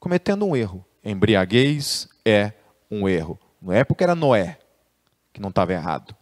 [0.00, 0.84] cometendo um erro.
[1.04, 2.52] Embriaguez é
[2.90, 3.38] um erro.
[3.62, 4.58] Não é porque era Noé
[5.32, 6.14] que não estava errado.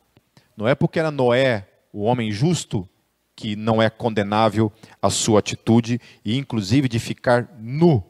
[0.57, 2.89] Não é porque era Noé, o homem justo,
[3.35, 8.05] que não é condenável a sua atitude e inclusive de ficar nu,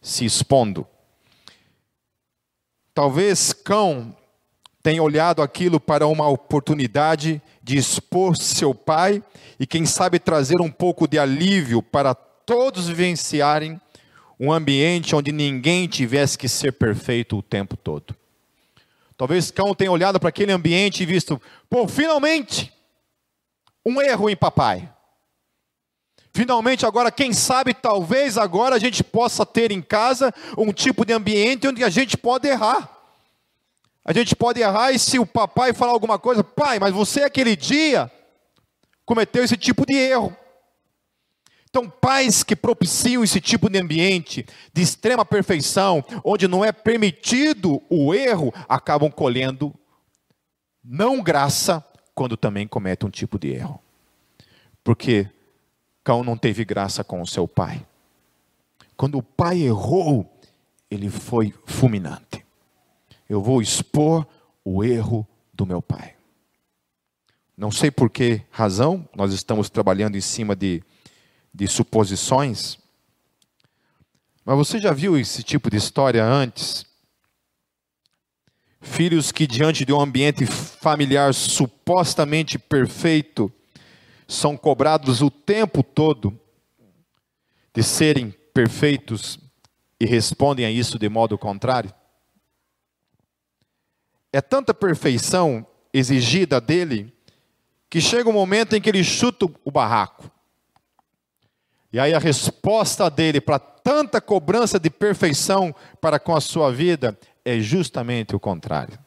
[0.00, 0.86] se expondo.
[2.92, 4.14] Talvez Cão
[4.82, 9.22] tenha olhado aquilo para uma oportunidade de expor seu pai
[9.58, 13.80] e quem sabe trazer um pouco de alívio para todos vivenciarem
[14.44, 18.12] um ambiente onde ninguém tivesse que ser perfeito o tempo todo.
[19.16, 22.72] Talvez Cão tenha olhado para aquele ambiente e visto, pô, finalmente,
[23.86, 24.92] um erro em papai.
[26.34, 31.12] Finalmente, agora, quem sabe, talvez agora a gente possa ter em casa um tipo de
[31.12, 32.90] ambiente onde a gente pode errar.
[34.04, 37.54] A gente pode errar e se o papai falar alguma coisa, pai, mas você aquele
[37.54, 38.10] dia
[39.06, 40.36] cometeu esse tipo de erro.
[41.72, 47.82] Então, pais que propiciam esse tipo de ambiente de extrema perfeição, onde não é permitido
[47.88, 49.74] o erro, acabam colhendo
[50.84, 51.82] não graça
[52.14, 53.80] quando também cometem um tipo de erro.
[54.84, 55.26] Porque
[56.04, 57.82] Cão não teve graça com o seu pai.
[58.94, 60.30] Quando o pai errou,
[60.90, 62.44] ele foi fulminante.
[63.30, 64.26] Eu vou expor
[64.62, 66.16] o erro do meu pai.
[67.56, 70.82] Não sei por que razão, nós estamos trabalhando em cima de
[71.52, 72.78] de suposições.
[74.44, 76.84] Mas você já viu esse tipo de história antes?
[78.80, 83.52] Filhos que, diante de um ambiente familiar supostamente perfeito,
[84.26, 86.36] são cobrados o tempo todo
[87.74, 89.38] de serem perfeitos
[90.00, 91.94] e respondem a isso de modo contrário?
[94.32, 97.12] É tanta perfeição exigida dele
[97.88, 100.31] que chega um momento em que ele chuta o barraco.
[101.92, 107.18] E aí a resposta dele para tanta cobrança de perfeição para com a sua vida
[107.44, 108.98] é justamente o contrário.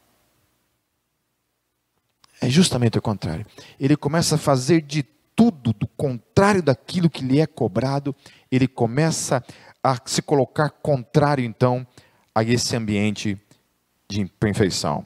[2.41, 3.45] É justamente o contrário.
[3.79, 5.03] Ele começa a fazer de
[5.35, 8.15] tudo do contrário daquilo que lhe é cobrado,
[8.51, 9.43] ele começa
[9.83, 11.85] a se colocar contrário, então,
[12.33, 13.37] a esse ambiente
[14.07, 15.05] de imperfeição.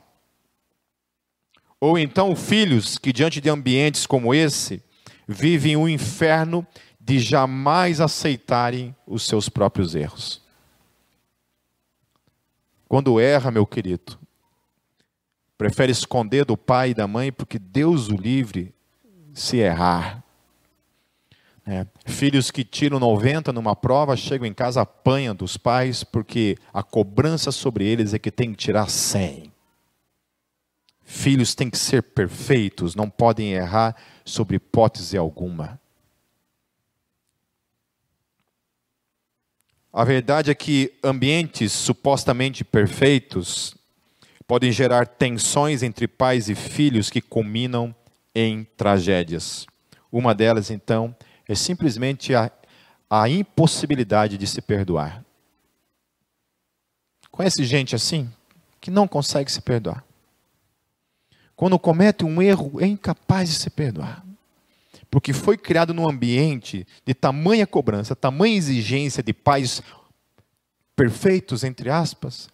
[1.81, 4.83] Ou então, filhos que, diante de ambientes como esse,
[5.27, 6.65] vivem um inferno
[7.09, 10.43] de jamais aceitarem os seus próprios erros.
[12.87, 14.19] Quando erra, meu querido,
[15.57, 18.75] prefere esconder do pai e da mãe, porque Deus o livre
[19.33, 20.23] se errar.
[21.65, 21.87] É.
[22.05, 27.51] Filhos que tiram 90 numa prova, chegam em casa, apanham dos pais, porque a cobrança
[27.51, 29.51] sobre eles é que tem que tirar 100.
[31.03, 35.79] Filhos têm que ser perfeitos, não podem errar sobre hipótese alguma.
[39.91, 43.75] A verdade é que ambientes supostamente perfeitos
[44.47, 47.93] podem gerar tensões entre pais e filhos que culminam
[48.33, 49.65] em tragédias.
[50.11, 51.15] Uma delas, então,
[51.47, 52.51] é simplesmente a,
[53.09, 55.23] a impossibilidade de se perdoar.
[57.31, 58.31] Conhece gente assim
[58.79, 60.03] que não consegue se perdoar?
[61.55, 64.23] Quando comete um erro, é incapaz de se perdoar.
[65.09, 69.81] Porque foi criado num ambiente de tamanha cobrança, tamanha exigência de pais
[70.95, 72.49] perfeitos, entre aspas,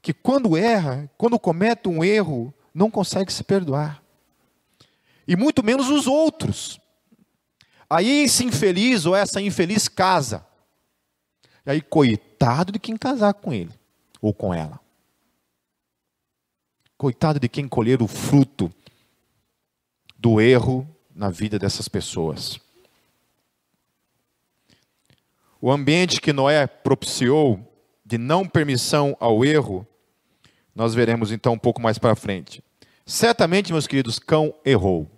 [0.00, 4.02] que quando erra, quando comete um erro, não consegue se perdoar.
[5.26, 6.78] E muito menos os outros.
[7.88, 10.46] Aí esse infeliz ou essa infeliz casa.
[11.64, 13.72] E aí, coitado de quem casar com ele
[14.20, 14.78] ou com ela.
[16.98, 18.72] Coitado de quem colher o fruto
[20.18, 22.58] do erro na vida dessas pessoas.
[25.60, 27.58] O ambiente que Noé propiciou
[28.04, 29.86] de não permissão ao erro,
[30.74, 32.62] nós veremos então um pouco mais para frente.
[33.06, 35.10] Certamente, meus queridos, Cão errou.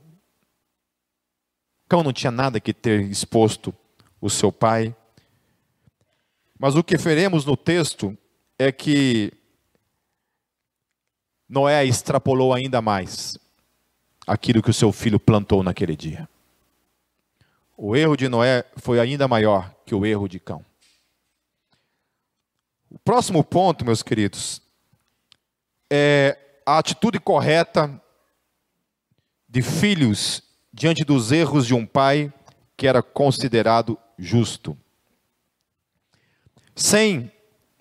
[1.88, 3.74] Cão não tinha nada que ter exposto
[4.20, 4.94] o seu pai.
[6.58, 8.16] Mas o que veremos no texto
[8.58, 9.32] é que
[11.48, 13.38] Noé extrapolou ainda mais
[14.26, 16.28] aquilo que o seu filho plantou naquele dia.
[17.76, 20.64] O erro de Noé foi ainda maior que o erro de Cão.
[22.90, 24.62] O próximo ponto, meus queridos,
[25.90, 28.00] é a atitude correta
[29.48, 32.32] de filhos diante dos erros de um pai
[32.76, 34.76] que era considerado justo.
[36.74, 37.30] Sem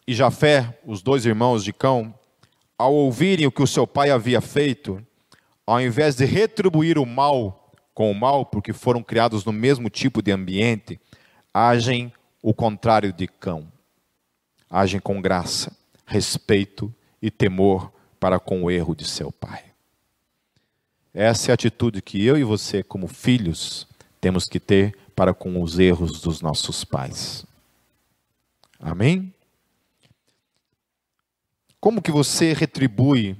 [0.07, 2.13] e Jafé, os dois irmãos de Cão,
[2.77, 5.04] ao ouvirem o que o seu pai havia feito,
[5.65, 10.21] ao invés de retribuir o mal com o mal, porque foram criados no mesmo tipo
[10.21, 10.99] de ambiente,
[11.53, 13.71] agem o contrário de Cão.
[14.69, 15.75] Agem com graça,
[16.05, 19.63] respeito e temor para com o erro de seu pai.
[21.13, 23.87] Essa é a atitude que eu e você, como filhos,
[24.19, 27.45] temos que ter para com os erros dos nossos pais.
[28.77, 29.33] Amém?
[31.79, 33.37] Como que você retribui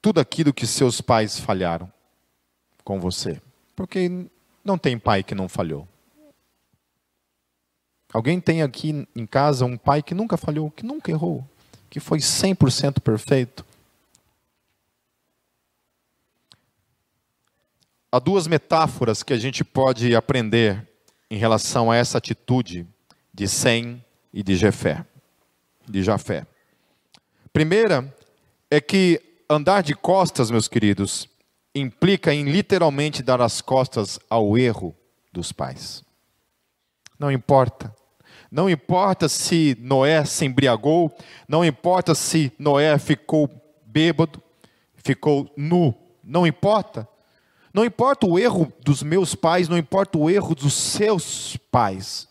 [0.00, 1.92] tudo aquilo que seus pais falharam
[2.84, 3.40] com você?
[3.74, 4.10] Porque
[4.64, 5.86] não tem pai que não falhou.
[8.12, 11.46] Alguém tem aqui em casa um pai que nunca falhou, que nunca errou,
[11.90, 13.64] que foi 100% perfeito?
[18.10, 20.88] Há duas metáforas que a gente pode aprender
[21.30, 22.86] em relação a essa atitude
[23.34, 25.04] de Sem e de Jefé,
[25.86, 26.46] de Jafé.
[27.52, 28.14] Primeira
[28.70, 31.28] é que andar de costas, meus queridos,
[31.74, 34.94] implica em literalmente dar as costas ao erro
[35.32, 36.04] dos pais.
[37.18, 37.94] Não importa.
[38.50, 41.14] Não importa se Noé se embriagou,
[41.46, 43.50] não importa se Noé ficou
[43.84, 44.42] bêbado,
[44.96, 47.06] ficou nu, não importa.
[47.72, 52.26] Não importa o erro dos meus pais, não importa o erro dos seus pais.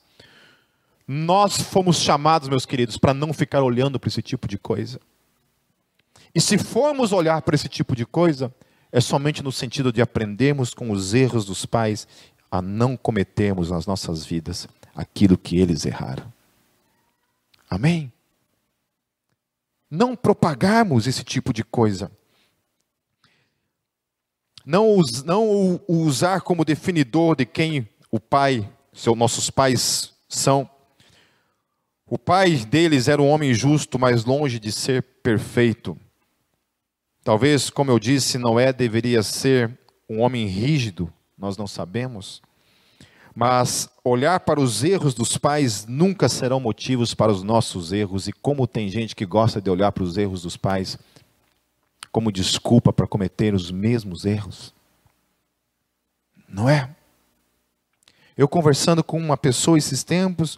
[1.08, 5.00] Nós fomos chamados, meus queridos, para não ficar olhando para esse tipo de coisa.
[6.38, 8.54] E se formos olhar para esse tipo de coisa,
[8.92, 12.08] é somente no sentido de aprendermos com os erros dos pais
[12.52, 16.32] a não cometermos nas nossas vidas aquilo que eles erraram.
[17.68, 18.14] Amém?
[19.90, 22.12] Não propagarmos esse tipo de coisa
[24.64, 30.70] não, não o usar como definidor de quem o pai, seus nossos pais são.
[32.06, 36.00] O pai deles era um homem justo, mas longe de ser perfeito.
[37.28, 39.78] Talvez, como eu disse, Noé deveria ser
[40.10, 42.42] um homem rígido, nós não sabemos.
[43.36, 48.30] Mas olhar para os erros dos pais nunca serão motivos para os nossos erros.
[48.30, 50.98] E como tem gente que gosta de olhar para os erros dos pais
[52.14, 54.74] como desculpa para cometer os mesmos erros.
[56.48, 56.96] Não é?
[58.38, 60.58] Eu conversando com uma pessoa esses tempos,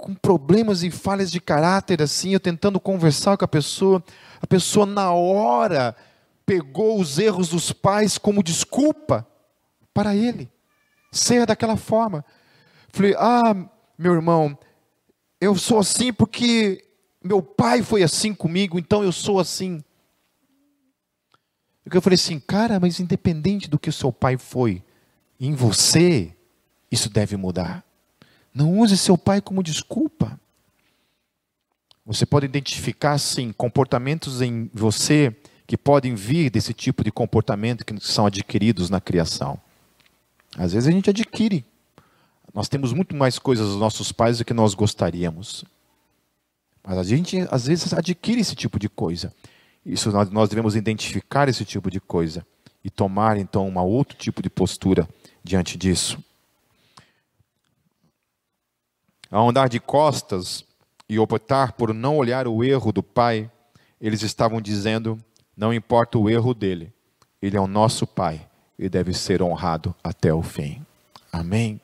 [0.00, 4.02] com problemas e falhas de caráter assim, eu tentando conversar com a pessoa,
[4.40, 5.94] a pessoa na hora
[6.44, 9.26] pegou os erros dos pais como desculpa
[9.94, 10.50] para ele
[11.12, 12.24] ser daquela forma.
[12.88, 13.54] Falei: "Ah,
[13.98, 14.58] meu irmão,
[15.40, 16.84] eu sou assim porque
[17.22, 19.84] meu pai foi assim comigo, então eu sou assim".
[21.92, 24.82] Eu falei assim: "Cara, mas independente do que o seu pai foi
[25.38, 26.34] em você,
[26.90, 27.84] isso deve mudar.
[28.54, 30.38] Não use seu pai como desculpa.
[32.04, 35.34] Você pode identificar, sim, comportamentos em você
[35.66, 39.60] que podem vir desse tipo de comportamento que são adquiridos na criação.
[40.56, 41.64] Às vezes a gente adquire.
[42.52, 45.64] Nós temos muito mais coisas dos nossos pais do que nós gostaríamos.
[46.82, 49.32] Mas a gente, às vezes, adquire esse tipo de coisa.
[49.84, 52.44] Isso nós, devemos identificar esse tipo de coisa
[52.84, 55.08] e tomar, então, um outro tipo de postura
[55.44, 56.18] diante disso.
[59.30, 60.64] Ao andar de costas
[61.08, 63.50] e optar por não olhar o erro do pai,
[64.00, 65.18] eles estavam dizendo:
[65.56, 66.92] não importa o erro dele,
[67.40, 70.84] ele é o nosso pai e deve ser honrado até o fim.
[71.32, 71.80] Amém?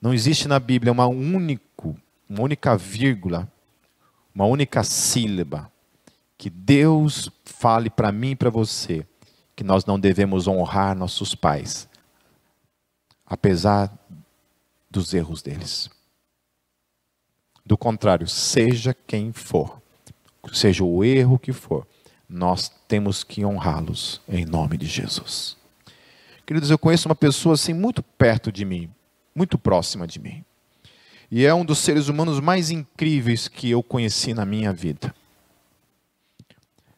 [0.00, 1.96] Não existe na Bíblia uma, único,
[2.28, 3.50] uma única vírgula,
[4.34, 5.70] uma única sílaba
[6.36, 9.04] que Deus fale para mim e para você
[9.56, 11.88] que nós não devemos honrar nossos pais,
[13.26, 13.92] apesar
[14.90, 15.90] dos erros deles.
[17.68, 19.78] Do contrário, seja quem for,
[20.54, 21.86] seja o erro que for,
[22.26, 25.54] nós temos que honrá-los em nome de Jesus.
[26.46, 28.90] Queridos, eu conheço uma pessoa assim muito perto de mim,
[29.34, 30.42] muito próxima de mim.
[31.30, 35.14] E é um dos seres humanos mais incríveis que eu conheci na minha vida.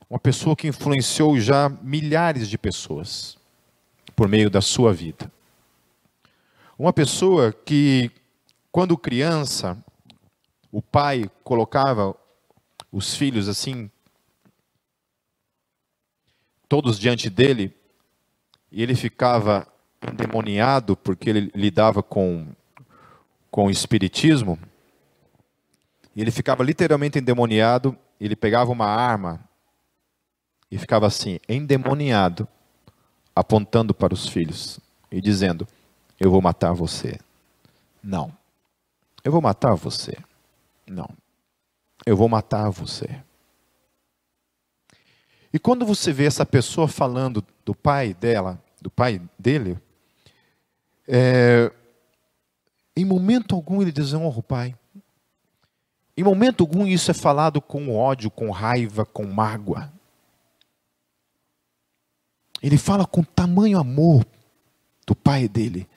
[0.09, 3.37] Uma pessoa que influenciou já milhares de pessoas
[4.15, 5.33] por meio da sua vida.
[6.79, 8.09] Uma pessoa que,
[8.71, 9.77] quando criança,
[10.73, 12.15] o pai colocava
[12.93, 13.91] os filhos assim,
[16.69, 17.75] todos diante dele,
[18.71, 19.67] e ele ficava
[20.01, 22.47] endemoniado porque ele lidava com,
[23.51, 24.59] com o espiritismo.
[26.17, 29.41] Ele ficava literalmente endemoniado, ele pegava uma arma
[30.71, 32.47] e ficava assim, endemoniado,
[33.35, 34.79] apontando para os filhos
[35.11, 35.67] e dizendo:
[36.19, 37.19] Eu vou matar você.
[38.03, 38.33] Não.
[39.25, 40.17] Eu vou matar você.
[40.91, 41.09] Não.
[42.05, 43.23] Eu vou matar você.
[45.53, 49.79] E quando você vê essa pessoa falando do pai dela, do pai dele,
[51.07, 51.71] é,
[52.97, 54.75] em momento algum ele desonra o pai.
[56.17, 59.93] Em momento algum isso é falado com ódio, com raiva, com mágoa.
[62.61, 64.27] Ele fala com tamanho amor
[65.07, 65.89] do pai dele,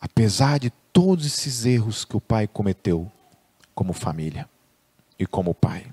[0.00, 3.10] apesar de todos esses erros que o pai cometeu
[3.76, 4.48] como família
[5.18, 5.86] e como pai.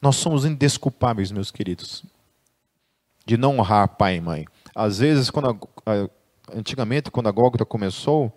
[0.00, 2.04] Nós somos indesculpáveis, meus queridos,
[3.26, 4.46] de não honrar pai e mãe.
[4.74, 6.08] Às vezes, quando a,
[6.56, 8.32] antigamente, quando a Gólgota começou,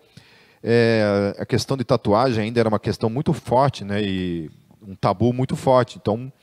[0.64, 4.02] é, a questão de tatuagem ainda era uma questão muito forte, né?
[4.02, 4.50] E
[4.82, 5.98] um tabu muito forte.
[5.98, 6.34] Então,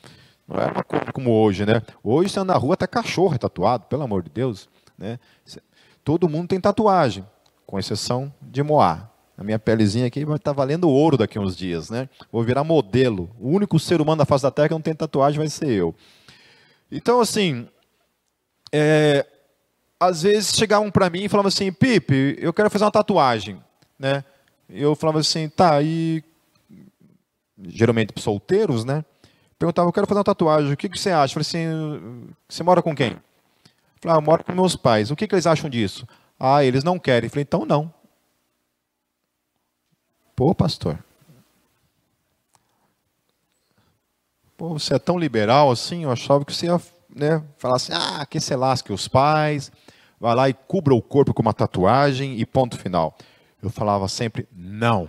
[0.47, 1.83] não era uma coisa como hoje, né?
[2.05, 5.19] Hoje você anda na rua até cachorro é tatuado, pelo amor de Deus, né?
[6.05, 7.27] Todo mundo tem tatuagem,
[7.67, 9.12] com exceção de Moá.
[9.43, 12.09] A minha pelezinha aqui vai estar tá valendo ouro daqui a uns dias, né?
[12.31, 13.29] Vou virar modelo.
[13.41, 15.93] O único ser humano da face da Terra que não tem tatuagem vai ser eu.
[16.93, 17.67] Então, assim,
[18.71, 19.27] é,
[19.99, 23.61] às vezes chegavam para mim e falavam assim, Pipe, eu quero fazer uma tatuagem,
[23.99, 24.23] né?
[24.71, 26.23] Eu falava assim, tá, e
[27.67, 29.05] geralmente solteiros, né?
[29.59, 31.37] Perguntava, eu quero fazer uma tatuagem, o que, que você acha?
[31.37, 33.11] Eu falei assim, você mora com quem?
[33.11, 33.19] Eu
[34.01, 35.11] falei, ah, eu moro com meus pais.
[35.11, 36.07] O que, que eles acham disso?
[36.39, 37.27] Ah, eles não querem.
[37.27, 37.93] Eu falei, então não.
[40.35, 40.99] Pô, pastor.
[44.57, 46.81] Pô, você é tão liberal assim, eu achava que você ia
[47.15, 49.73] né, falar assim, ah, que se lasque os pais,
[50.21, 53.17] vai lá e cubra o corpo com uma tatuagem e ponto final.
[53.63, 55.09] Eu falava sempre, não.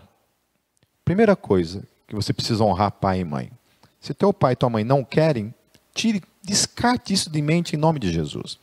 [1.05, 3.51] Primeira coisa, que você precisa honrar pai e mãe.
[3.99, 5.53] Se teu pai e tua mãe não querem,
[5.93, 8.59] tire, descarte isso de mente em nome de Jesus.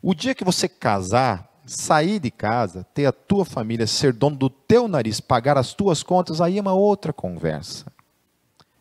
[0.00, 4.50] O dia que você casar, sair de casa, ter a tua família, ser dono do
[4.50, 7.86] teu nariz, pagar as tuas contas, aí é uma outra conversa.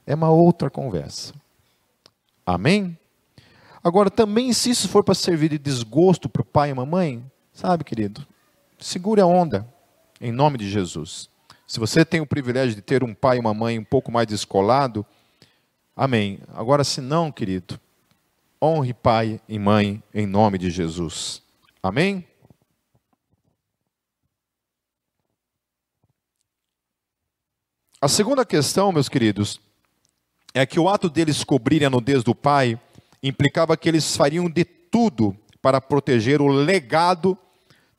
[0.06, 1.34] É uma outra conversa.
[2.46, 2.98] Amém?
[3.84, 7.24] Agora, também, se isso for para servir de desgosto para o pai e mamãe,
[7.54, 8.26] sabe, querido,
[8.78, 9.66] segure a onda,
[10.20, 11.30] em nome de Jesus.
[11.66, 14.28] Se você tem o privilégio de ter um pai e uma mãe um pouco mais
[14.28, 15.06] descolado,
[15.96, 16.40] amém.
[16.54, 17.80] Agora, se não, querido,
[18.62, 21.42] honre pai e mãe em nome de Jesus.
[21.82, 22.28] Amém?
[28.04, 29.62] A segunda questão, meus queridos,
[30.56, 32.82] é que o ato deles cobrirem a nudez do pai
[33.22, 37.38] implicava que eles fariam de tudo para proteger o legado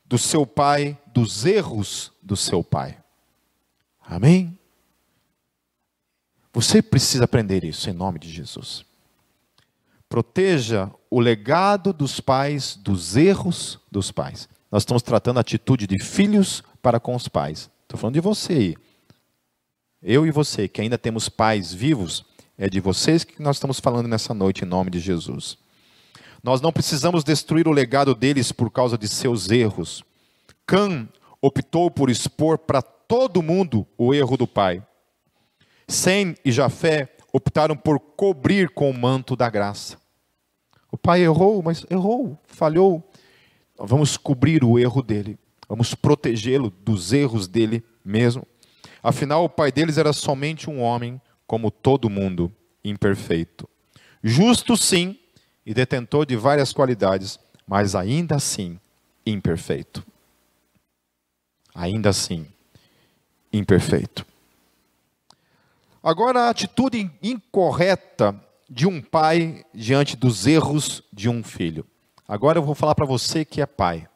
[0.05, 2.99] do seu pai, dos erros do seu pai.
[4.05, 4.59] Amém?
[6.53, 8.85] Você precisa aprender isso em nome de Jesus.
[10.09, 14.49] Proteja o legado dos pais, dos erros dos pais.
[14.69, 17.71] Nós estamos tratando a atitude de filhos para com os pais.
[17.85, 18.92] Estou falando de você aí.
[20.03, 22.25] Eu e você, que ainda temos pais vivos,
[22.59, 25.57] é de vocês que nós estamos falando nessa noite em nome de Jesus.
[26.43, 30.03] Nós não precisamos destruir o legado deles por causa de seus erros.
[30.67, 31.09] Cã
[31.41, 34.85] optou por expor para todo mundo o erro do pai.
[35.87, 39.97] Sem e Jafé optaram por cobrir com o manto da graça.
[40.91, 43.09] O pai errou, mas errou, falhou.
[43.79, 45.39] Vamos cobrir o erro dele.
[45.69, 48.45] Vamos protegê-lo dos erros dele mesmo.
[49.03, 53.69] Afinal, o pai deles era somente um homem, como todo mundo, imperfeito.
[54.23, 55.19] Justo, sim,
[55.67, 58.79] e detentor de várias qualidades, mas ainda assim
[59.27, 60.05] imperfeito.
[61.75, 62.47] Ainda assim
[63.53, 64.25] imperfeito.
[66.03, 68.39] Agora, a atitude incorreta
[68.69, 71.87] de um pai diante dos erros de um filho.
[72.27, 74.09] Agora eu vou falar para você que é pai,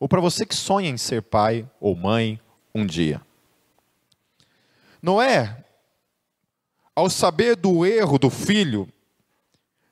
[0.00, 2.40] ou para você que sonha em ser pai ou mãe
[2.74, 3.20] um dia.
[5.02, 5.64] Noé,
[6.94, 8.88] ao saber do erro do filho,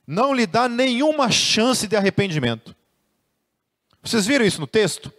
[0.07, 2.75] não lhe dá nenhuma chance de arrependimento.
[4.03, 5.13] Vocês viram isso no texto?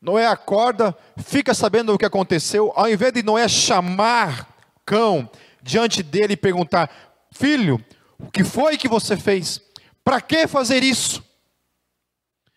[0.00, 4.48] Noé acorda, fica sabendo o que aconteceu, ao invés de Noé chamar
[4.84, 5.30] cão
[5.62, 6.90] diante dele e perguntar:
[7.32, 7.82] Filho,
[8.18, 9.60] o que foi que você fez?
[10.04, 11.24] Para que fazer isso?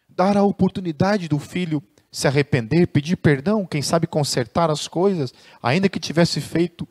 [0.09, 1.81] Dar a oportunidade do filho
[2.17, 6.87] se arrepender, pedir perdão, quem sabe consertar as coisas, ainda que tivesse feito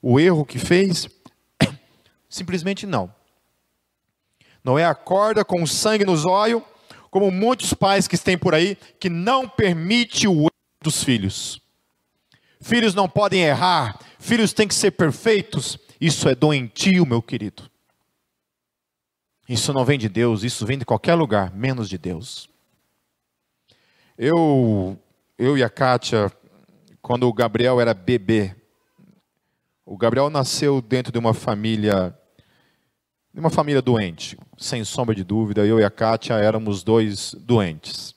[0.00, 1.08] o erro que fez?
[2.30, 3.12] Simplesmente não.
[4.62, 6.62] Noé acorda com sangue nos olhos,
[7.10, 10.50] como muitos pais que têm por aí, que não permite o erro
[10.80, 11.60] dos filhos.
[12.60, 15.76] Filhos não podem errar, filhos têm que ser perfeitos.
[16.00, 17.68] Isso é doentio, meu querido.
[19.48, 22.48] Isso não vem de Deus, isso vem de qualquer lugar, menos de Deus.
[24.20, 24.98] Eu,
[25.38, 26.32] eu e a Kátia,
[27.00, 28.52] quando o Gabriel era bebê,
[29.86, 32.12] o Gabriel nasceu dentro de uma família,
[33.32, 35.64] de uma família doente, sem sombra de dúvida.
[35.64, 38.12] Eu e a Kátia éramos dois doentes.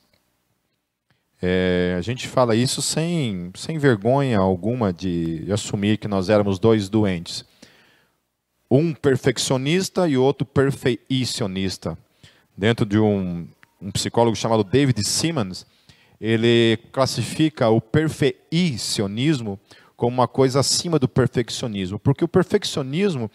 [1.40, 6.88] É, a gente fala isso sem, sem vergonha alguma de, assumir que nós éramos dois
[6.88, 7.44] doentes.
[8.68, 11.96] Um perfeccionista e outro perfeicionista.
[12.56, 13.46] Dentro de um,
[13.80, 15.64] um psicólogo chamado David Simmons,
[16.22, 19.58] ele classifica o perfeicionismo
[19.96, 23.28] como uma coisa acima do perfeccionismo, porque o perfeccionismo,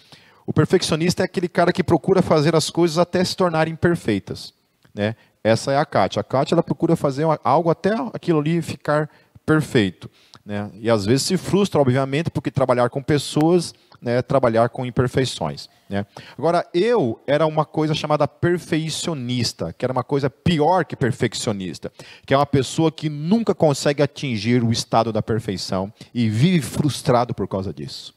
[0.46, 4.54] o perfeccionista é aquele cara que procura fazer as coisas até se tornarem perfeitas,
[4.96, 5.16] né?
[5.44, 6.22] Essa é a Kátia.
[6.22, 9.10] A Kátia ela procura fazer algo até aquilo ali ficar
[9.46, 10.10] perfeito,
[10.46, 10.72] né?
[10.76, 15.70] E às vezes se frustra, obviamente, porque trabalhar com pessoas né, trabalhar com imperfeições.
[15.90, 16.06] Né?
[16.38, 21.92] Agora, eu era uma coisa chamada perfeicionista, que era uma coisa pior que perfeccionista,
[22.26, 27.34] que é uma pessoa que nunca consegue atingir o estado da perfeição e vive frustrado
[27.34, 28.14] por causa disso.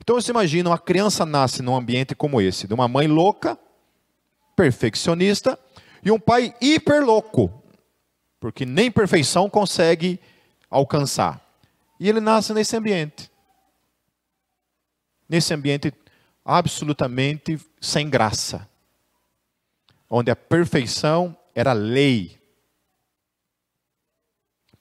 [0.00, 3.58] Então você imagina, uma criança nasce num ambiente como esse, de uma mãe louca,
[4.54, 5.58] perfeccionista,
[6.04, 7.50] e um pai hiper louco,
[8.38, 10.20] porque nem perfeição consegue
[10.70, 11.40] alcançar.
[11.98, 13.32] E ele nasce nesse ambiente
[15.28, 15.92] nesse ambiente
[16.44, 18.68] absolutamente sem graça,
[20.10, 22.38] onde a perfeição era lei.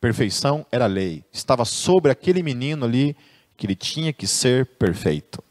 [0.01, 1.24] Perfeição era lei.
[1.32, 3.16] Estava sobre aquele menino ali
[3.55, 5.41] que ele tinha que ser perfeito.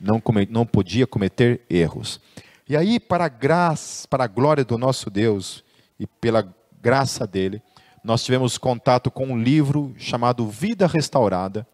[0.00, 2.20] Não, não podia cometer erros.
[2.68, 5.64] E aí, para a graça, para a glória do nosso Deus
[5.98, 6.48] e pela
[6.80, 7.60] graça dele,
[8.02, 11.66] nós tivemos contato com um livro chamado Vida Restaurada,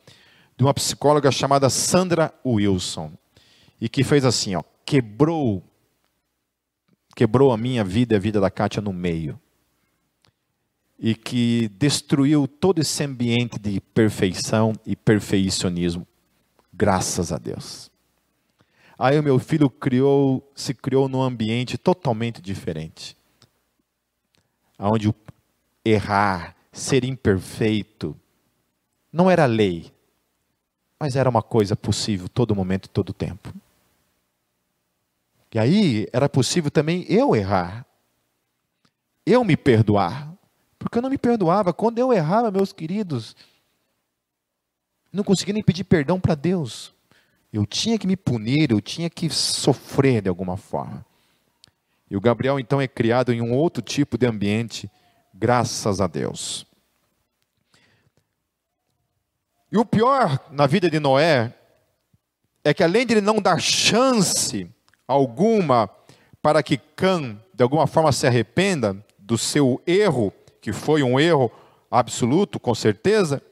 [0.56, 3.12] de uma psicóloga chamada Sandra Wilson
[3.80, 5.62] e que fez assim, ó, quebrou
[7.16, 9.40] quebrou a minha vida e a vida da Kátia no meio.
[10.98, 16.06] E que destruiu todo esse ambiente de perfeição e perfeicionismo,
[16.72, 17.90] graças a Deus.
[18.98, 23.16] Aí o meu filho criou, se criou num ambiente totalmente diferente.
[24.78, 25.12] Onde
[25.84, 28.14] errar, ser imperfeito,
[29.10, 29.90] não era lei,
[31.00, 33.54] mas era uma coisa possível todo momento e todo tempo.
[35.52, 37.86] E aí era possível também eu errar,
[39.24, 40.32] eu me perdoar,
[40.78, 41.72] porque eu não me perdoava.
[41.72, 43.34] Quando eu errava, meus queridos,
[45.12, 46.94] não conseguia nem pedir perdão para Deus.
[47.52, 51.04] Eu tinha que me punir, eu tinha que sofrer de alguma forma.
[52.10, 54.90] E o Gabriel então é criado em um outro tipo de ambiente,
[55.32, 56.66] graças a Deus.
[59.72, 61.52] E o pior na vida de Noé
[62.62, 64.70] é que além de ele não dar chance
[65.06, 65.90] alguma
[66.42, 71.50] para que Cã de alguma forma se arrependa do seu erro, que foi um erro
[71.90, 73.42] absoluto, com certeza,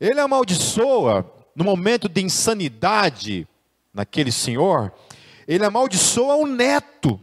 [0.00, 3.46] ele amaldiçoa no momento de insanidade
[3.94, 4.92] naquele senhor,
[5.48, 7.18] ele amaldiçoa o neto,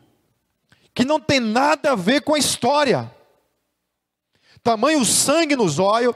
[0.93, 3.11] que não tem nada a ver com a história.
[4.63, 6.15] Tamanho sangue nos olhos,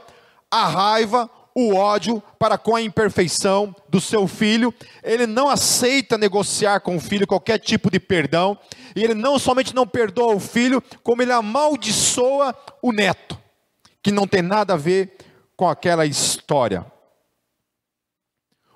[0.50, 1.30] a raiva,
[1.60, 7.00] o ódio para com a imperfeição do seu filho, ele não aceita negociar com o
[7.00, 8.56] filho qualquer tipo de perdão,
[8.94, 13.36] e ele não somente não perdoa o filho, como ele amaldiçoa o neto,
[14.00, 15.16] que não tem nada a ver
[15.56, 16.86] com aquela história.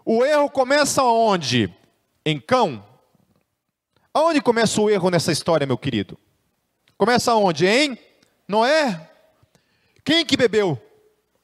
[0.04, 1.72] O erro começa onde?
[2.26, 2.84] Em cão?
[4.12, 6.18] Aonde começa o erro nessa história, meu querido?
[6.98, 7.64] Começa onde?
[7.64, 7.96] Em
[8.48, 9.08] Noé?
[10.04, 10.76] Quem que bebeu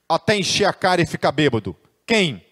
[0.08, 1.76] até encher a cara e ficar bêbado?
[2.06, 2.44] Quem?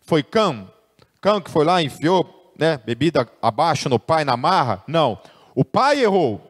[0.00, 0.72] Foi Cão?
[1.20, 4.84] Cão que foi lá e enfiou né, bebida abaixo no pai na marra?
[4.86, 5.20] Não.
[5.54, 6.48] O pai errou.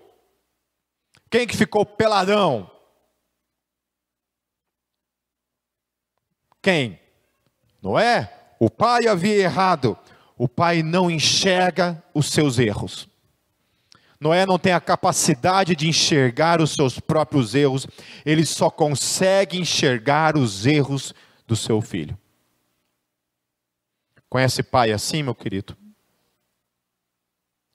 [1.30, 2.70] Quem que ficou peladão?
[6.60, 7.00] Quem?
[7.80, 8.32] Noé?
[8.60, 9.98] O pai havia errado.
[10.36, 13.08] O pai não enxerga os seus erros.
[14.22, 17.88] Noé não tem a capacidade de enxergar os seus próprios erros,
[18.24, 21.12] ele só consegue enxergar os erros
[21.44, 22.16] do seu filho.
[24.30, 25.76] Conhece pai assim, meu querido?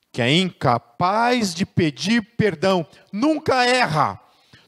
[0.09, 4.21] Que é incapaz de pedir perdão, nunca erra,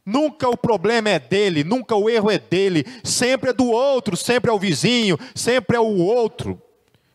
[0.05, 4.49] Nunca o problema é dele, nunca o erro é dele, sempre é do outro, sempre
[4.49, 6.59] é o vizinho, sempre é o outro,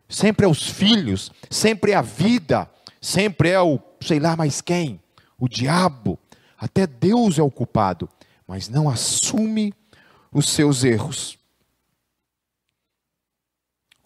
[0.08, 2.70] sempre é os filhos, sempre é a vida,
[3.04, 4.98] sempre é o sei lá mais quem,
[5.38, 6.18] o diabo.
[6.56, 8.08] Até Deus é o culpado,
[8.48, 9.74] mas não assume
[10.32, 11.38] os seus erros.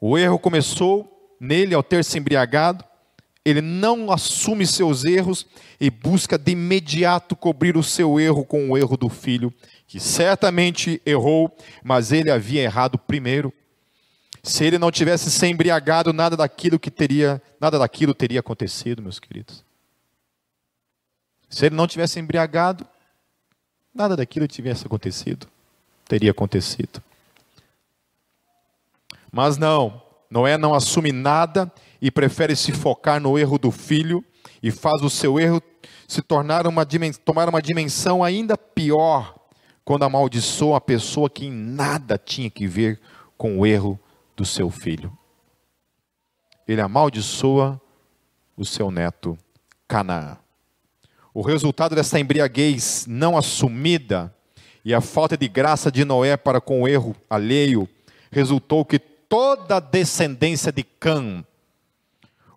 [0.01, 2.85] O erro começou nele ao ter se embriagado,
[3.45, 5.47] ele não assume seus erros
[5.81, 9.55] e busca de imediato cobrir o seu erro com o erro do filho,
[9.87, 13.53] que certamente errou, mas ele havia errado primeiro.
[14.49, 19.21] Se ele não tivesse se embriagado, nada daquilo que teria, nada daquilo teria acontecido, meus
[19.21, 19.63] queridos.
[21.51, 22.87] Se ele não tivesse embriagado,
[23.95, 25.47] nada daquilo tivesse acontecido,
[26.07, 27.03] teria acontecido.
[29.31, 31.71] Mas não, Noé não assume nada
[32.01, 34.25] e prefere se focar no erro do filho
[34.63, 35.63] e faz o seu erro
[36.09, 36.87] se tornar uma
[37.23, 39.35] tomar uma dimensão ainda pior
[39.85, 42.99] quando amaldiçoa a pessoa que em nada tinha que ver
[43.37, 44.01] com o erro
[44.39, 45.12] do seu filho.
[46.66, 47.80] Ele amaldiçoa
[48.57, 49.36] o seu neto
[49.89, 50.39] Canaã.
[51.34, 54.34] O resultado dessa embriaguez não assumida
[54.84, 57.89] e a falta de graça de Noé para com o erro alheio
[58.30, 61.45] resultou que toda a descendência de Cã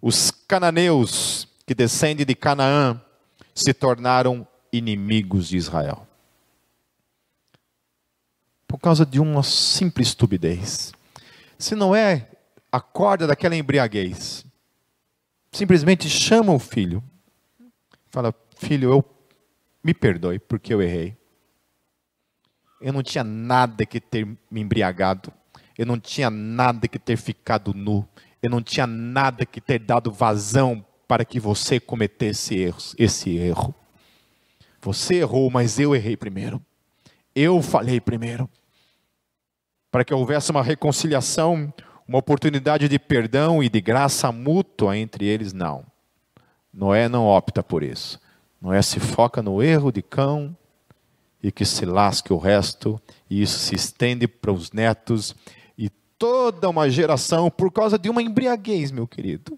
[0.02, 3.00] os cananeus que descendem de Canaã
[3.54, 6.08] se tornaram inimigos de Israel.
[8.68, 10.92] Por causa de uma simples estupidez.
[11.62, 12.28] Se não é
[12.72, 14.44] acorda daquela embriaguez,
[15.52, 17.04] simplesmente chama o filho,
[18.10, 19.06] fala: Filho, eu
[19.84, 21.16] me perdoe porque eu errei.
[22.82, 25.32] Eu não tinha nada que ter me embriagado,
[25.78, 28.10] eu não tinha nada que ter ficado nu,
[28.42, 33.72] eu não tinha nada que ter dado vazão para que você cometesse erros, esse erro.
[34.82, 36.60] Você errou, mas eu errei primeiro.
[37.36, 38.50] Eu falei primeiro.
[39.92, 41.74] Para que houvesse uma reconciliação,
[42.08, 45.86] uma oportunidade de perdão e de graça mútua entre eles, não.
[46.74, 48.20] Noé não opta por isso.
[48.62, 50.56] Noé se foca no erro de cão
[51.44, 55.36] e que se lasque o resto, e isso se estende para os netos
[56.22, 59.58] toda uma geração por causa de uma embriaguez, meu querido.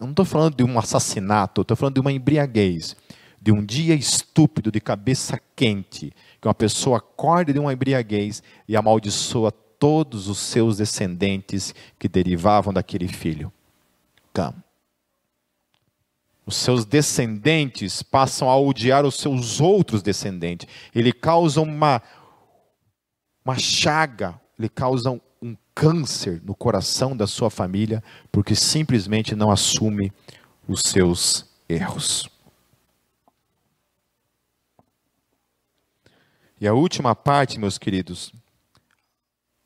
[0.00, 2.96] Eu não estou falando de um assassinato, estou falando de uma embriaguez,
[3.40, 6.12] de um dia estúpido, de cabeça quente,
[6.44, 12.70] que uma pessoa acorda de uma embriaguez e amaldiçoa todos os seus descendentes que derivavam
[12.70, 13.50] daquele filho.
[14.30, 14.54] Cam.
[16.44, 20.68] Os seus descendentes passam a odiar os seus outros descendentes.
[20.94, 22.02] Ele causa uma,
[23.42, 30.12] uma chaga, lhe causam um câncer no coração da sua família, porque simplesmente não assume
[30.68, 32.28] os seus erros.
[36.64, 38.32] E a última parte, meus queridos,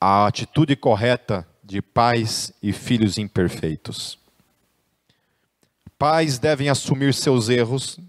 [0.00, 4.18] a atitude correta de pais e filhos imperfeitos.
[5.96, 8.00] Pais devem assumir seus erros,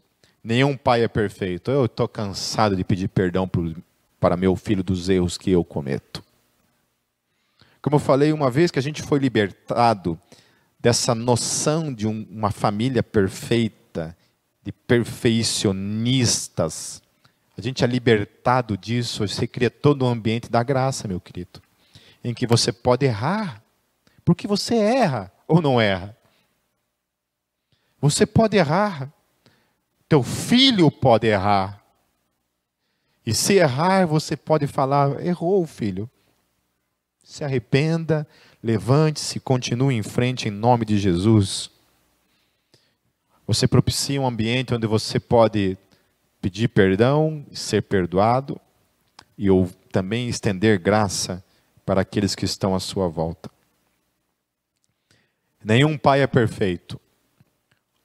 [0.44, 1.70] nenhum pai é perfeito.
[1.70, 3.48] Eu estou cansado de pedir perdão
[4.20, 6.24] para meu filho dos erros que eu cometo.
[7.84, 10.20] Como eu falei, uma vez que a gente foi libertado
[10.80, 14.18] dessa noção de um, uma família perfeita,
[14.64, 17.04] de perfeicionistas,
[17.60, 21.62] a gente é libertado disso, você cria todo um ambiente da graça, meu querido,
[22.24, 23.62] em que você pode errar,
[24.24, 26.18] porque você erra ou não erra.
[28.00, 29.12] Você pode errar,
[30.08, 31.84] teu filho pode errar.
[33.26, 36.10] E se errar, você pode falar: errou, filho.
[37.22, 38.26] Se arrependa,
[38.64, 41.70] levante-se, continue em frente em nome de Jesus.
[43.46, 45.78] Você propicia um ambiente onde você pode
[46.42, 48.60] pedir perdão, ser perdoado
[49.38, 51.44] e ou também estender graça
[51.86, 53.50] para aqueles que estão à sua volta.
[55.64, 57.00] Nenhum pai é perfeito.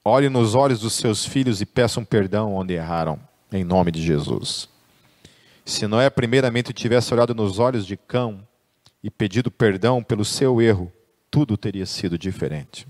[0.04, 3.18] Olhe nos olhos dos seus filhos e peçam perdão onde erraram,
[3.52, 4.68] em nome de Jesus.
[5.64, 8.46] Se Noé primeiramente tivesse olhado nos olhos de cão,
[9.04, 10.90] e pedido perdão pelo seu erro,
[11.30, 12.88] tudo teria sido diferente.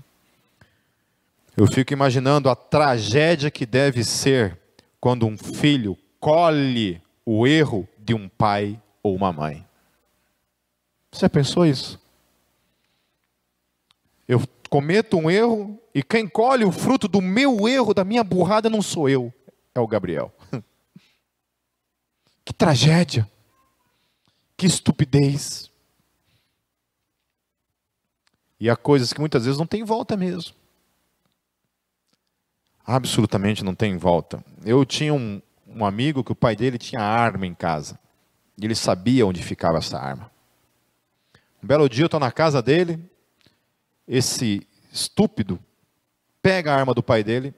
[1.57, 4.57] Eu fico imaginando a tragédia que deve ser
[5.05, 9.63] quando um filho colhe o erro de um pai ou uma mãe.
[11.11, 12.01] Você pensou isso?
[14.27, 18.67] Eu cometo um erro e quem colhe o fruto do meu erro, da minha burrada,
[18.67, 19.31] não sou eu,
[19.75, 20.33] é o Gabriel.
[22.43, 23.29] Que tragédia,
[24.57, 25.69] que estupidez.
[28.59, 30.55] E há coisas que muitas vezes não tem volta mesmo.
[32.85, 34.43] Absolutamente não tem volta.
[34.63, 37.99] Eu tinha um, um amigo que o pai dele tinha arma em casa.
[38.57, 40.31] E ele sabia onde ficava essa arma.
[41.63, 42.99] Um belo dia eu estou na casa dele,
[44.07, 45.59] esse estúpido
[46.41, 47.55] pega a arma do pai dele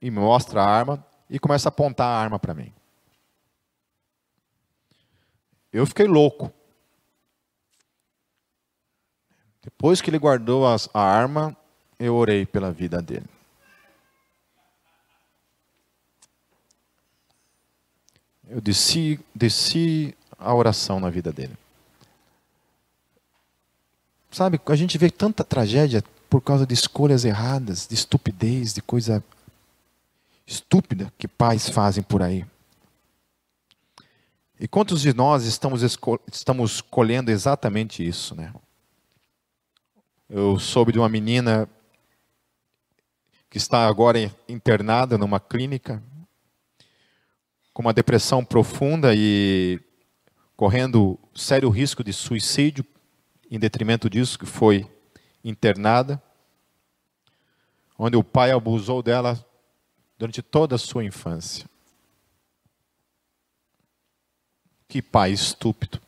[0.00, 2.72] e mostra a arma e começa a apontar a arma para mim.
[5.70, 6.50] Eu fiquei louco.
[9.62, 11.54] Depois que ele guardou as, a arma,
[11.98, 13.35] eu orei pela vida dele.
[18.48, 21.56] Eu desci, desci a oração na vida dele.
[24.30, 29.24] Sabe, a gente vê tanta tragédia por causa de escolhas erradas, de estupidez, de coisa
[30.46, 32.46] estúpida que pais fazem por aí.
[34.58, 35.82] E quantos de nós estamos,
[36.32, 38.54] estamos colhendo exatamente isso, né?
[40.28, 41.68] Eu soube de uma menina
[43.50, 46.02] que está agora internada numa clínica
[47.76, 49.78] com uma depressão profunda e
[50.56, 52.82] correndo sério risco de suicídio
[53.50, 54.90] em detrimento disso que foi
[55.44, 56.22] internada,
[57.98, 59.44] onde o pai abusou dela
[60.18, 61.68] durante toda a sua infância.
[64.88, 66.00] Que pai estúpido,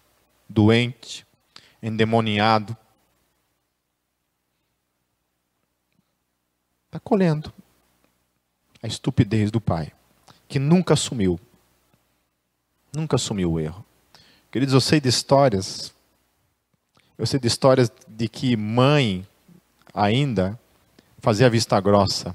[0.48, 1.26] doente,
[1.82, 2.74] endemoniado,
[6.86, 7.52] Está colhendo
[8.82, 9.92] a estupidez do pai,
[10.48, 11.38] que nunca assumiu.
[12.92, 13.84] Nunca assumiu o erro.
[14.50, 15.92] Queridos, eu sei de histórias.
[17.18, 19.26] Eu sei de histórias de que mãe
[19.92, 20.58] ainda
[21.18, 22.34] fazia vista grossa.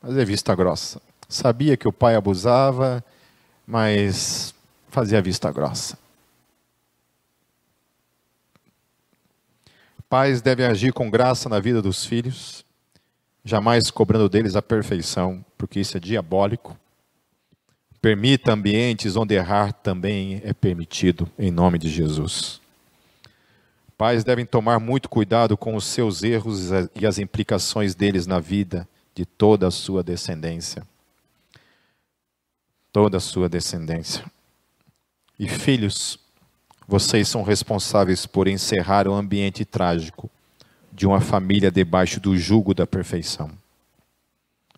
[0.00, 1.00] Fazia vista grossa.
[1.28, 3.04] Sabia que o pai abusava,
[3.66, 4.54] mas
[4.88, 5.98] fazia vista grossa.
[10.08, 12.64] Pais devem agir com graça na vida dos filhos,
[13.44, 16.78] jamais cobrando deles a perfeição, porque isso é diabólico.
[18.06, 22.60] Permita ambientes onde errar também é permitido, em nome de Jesus.
[23.98, 28.88] Pais devem tomar muito cuidado com os seus erros e as implicações deles na vida
[29.12, 30.86] de toda a sua descendência.
[32.92, 34.24] Toda a sua descendência.
[35.36, 36.16] E filhos,
[36.86, 40.30] vocês são responsáveis por encerrar o ambiente trágico
[40.92, 43.50] de uma família debaixo do jugo da perfeição.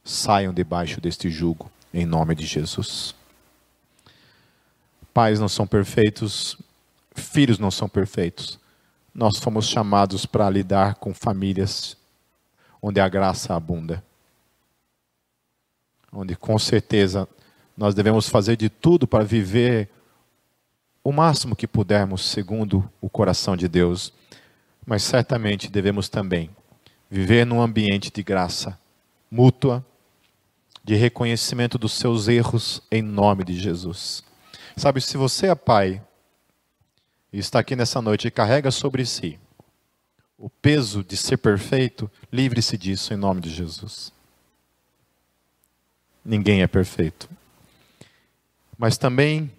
[0.02, 3.17] Saiam debaixo deste jugo, em nome de Jesus.
[5.18, 6.56] Pais não são perfeitos,
[7.12, 8.56] filhos não são perfeitos.
[9.12, 11.96] Nós fomos chamados para lidar com famílias
[12.80, 14.00] onde a graça abunda.
[16.12, 17.28] Onde com certeza
[17.76, 19.88] nós devemos fazer de tudo para viver
[21.02, 24.12] o máximo que pudermos, segundo o coração de Deus,
[24.86, 26.48] mas certamente devemos também
[27.10, 28.78] viver num ambiente de graça
[29.28, 29.84] mútua,
[30.84, 34.27] de reconhecimento dos seus erros em nome de Jesus.
[34.78, 36.00] Sabe, se você é pai
[37.32, 39.36] e está aqui nessa noite e carrega sobre si
[40.38, 44.12] o peso de ser perfeito, livre-se disso em nome de Jesus.
[46.24, 47.28] Ninguém é perfeito.
[48.78, 49.50] Mas também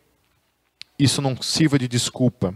[0.98, 2.56] isso não sirva de desculpa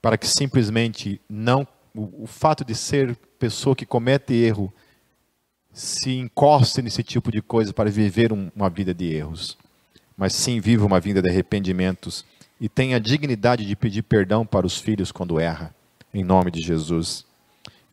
[0.00, 4.72] para que simplesmente não o, o fato de ser pessoa que comete erro
[5.74, 9.58] se encoste nesse tipo de coisa para viver um, uma vida de erros,
[10.18, 12.24] mas sim viva uma vida de arrependimentos
[12.60, 15.72] e tenha a dignidade de pedir perdão para os filhos quando erra,
[16.12, 17.24] em nome de Jesus.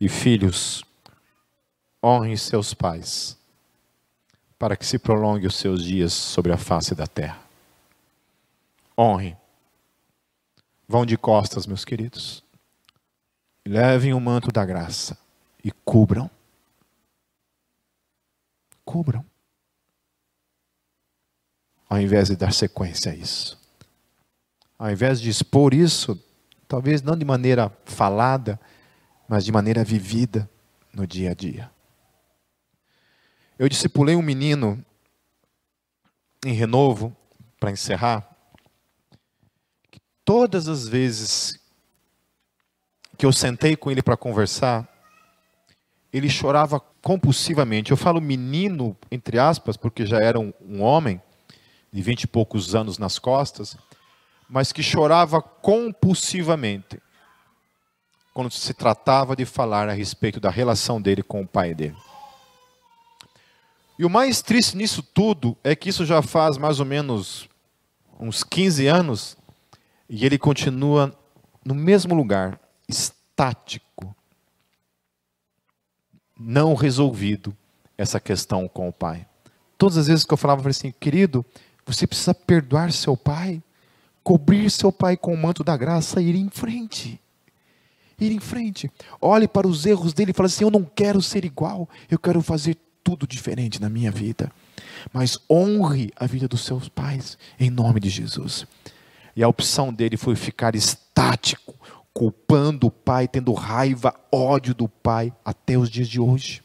[0.00, 0.84] E filhos,
[2.04, 3.38] honrem seus pais,
[4.58, 7.40] para que se prolongue os seus dias sobre a face da terra.
[8.98, 9.36] Honre.
[10.88, 12.42] Vão de costas, meus queridos.
[13.64, 15.16] Levem o manto da graça
[15.62, 16.28] e cubram.
[18.84, 19.24] Cubram.
[21.88, 23.58] Ao invés de dar sequência a isso.
[24.78, 26.20] Ao invés de expor isso,
[26.68, 28.60] talvez não de maneira falada,
[29.28, 30.48] mas de maneira vivida
[30.92, 31.70] no dia a dia.
[33.58, 34.84] Eu discipulei um menino
[36.44, 37.16] em renovo,
[37.58, 38.28] para encerrar,
[39.90, 41.58] que todas as vezes
[43.16, 44.86] que eu sentei com ele para conversar,
[46.12, 47.90] ele chorava compulsivamente.
[47.90, 51.20] Eu falo menino, entre aspas, porque já era um, um homem,
[51.96, 53.74] de vinte e poucos anos nas costas,
[54.46, 57.00] mas que chorava compulsivamente
[58.34, 61.96] quando se tratava de falar a respeito da relação dele com o pai dele.
[63.98, 67.48] E o mais triste nisso tudo é que isso já faz mais ou menos
[68.20, 69.38] uns 15 anos
[70.06, 71.18] e ele continua
[71.64, 74.14] no mesmo lugar, estático,
[76.38, 77.56] não resolvido
[77.96, 79.26] essa questão com o pai.
[79.78, 81.44] Todas as vezes que eu falava, eu falei assim, querido,
[81.86, 83.62] você precisa perdoar seu pai,
[84.24, 87.20] cobrir seu pai com o manto da graça e ir em frente.
[88.18, 88.90] Ir em frente.
[89.20, 92.42] Olhe para os erros dele e fale assim: Eu não quero ser igual, eu quero
[92.42, 94.50] fazer tudo diferente na minha vida.
[95.12, 98.66] Mas honre a vida dos seus pais, em nome de Jesus.
[99.36, 101.74] E a opção dele foi ficar estático,
[102.12, 106.64] culpando o pai, tendo raiva, ódio do pai, até os dias de hoje.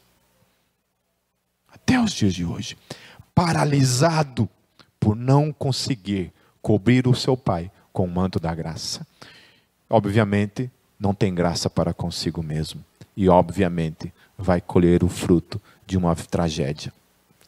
[1.72, 2.76] Até os dias de hoje.
[3.34, 4.48] Paralisado
[5.02, 6.32] por não conseguir
[6.62, 9.04] cobrir o seu pai com o manto da graça.
[9.90, 12.84] Obviamente, não tem graça para consigo mesmo.
[13.16, 16.92] E, obviamente, vai colher o fruto de uma tragédia,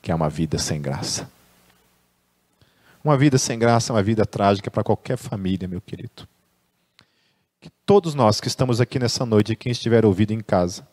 [0.03, 1.31] que é uma vida sem graça.
[3.05, 6.27] Uma vida sem graça é uma vida trágica para qualquer família, meu querido.
[7.61, 10.85] Que todos nós que estamos aqui nessa noite, e quem estiver ouvindo em casa,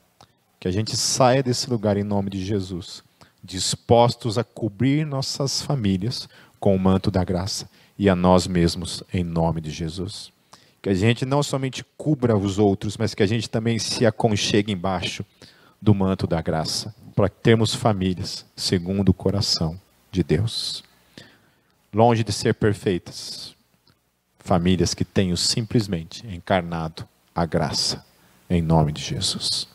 [0.60, 3.04] que a gente saia desse lugar em nome de Jesus,
[3.44, 6.30] dispostos a cobrir nossas famílias
[6.62, 10.32] com o manto da graça e a nós mesmos em nome de Jesus.
[10.80, 14.72] Que a gente não somente cubra os outros, mas que a gente também se aconchegue
[14.72, 15.26] embaixo
[15.82, 19.80] do manto da graça, para termos famílias segundo o coração
[20.12, 20.84] de Deus.
[21.92, 23.56] Longe de ser perfeitas,
[24.38, 28.06] famílias que tenham simplesmente encarnado a graça,
[28.48, 29.71] em nome de Jesus.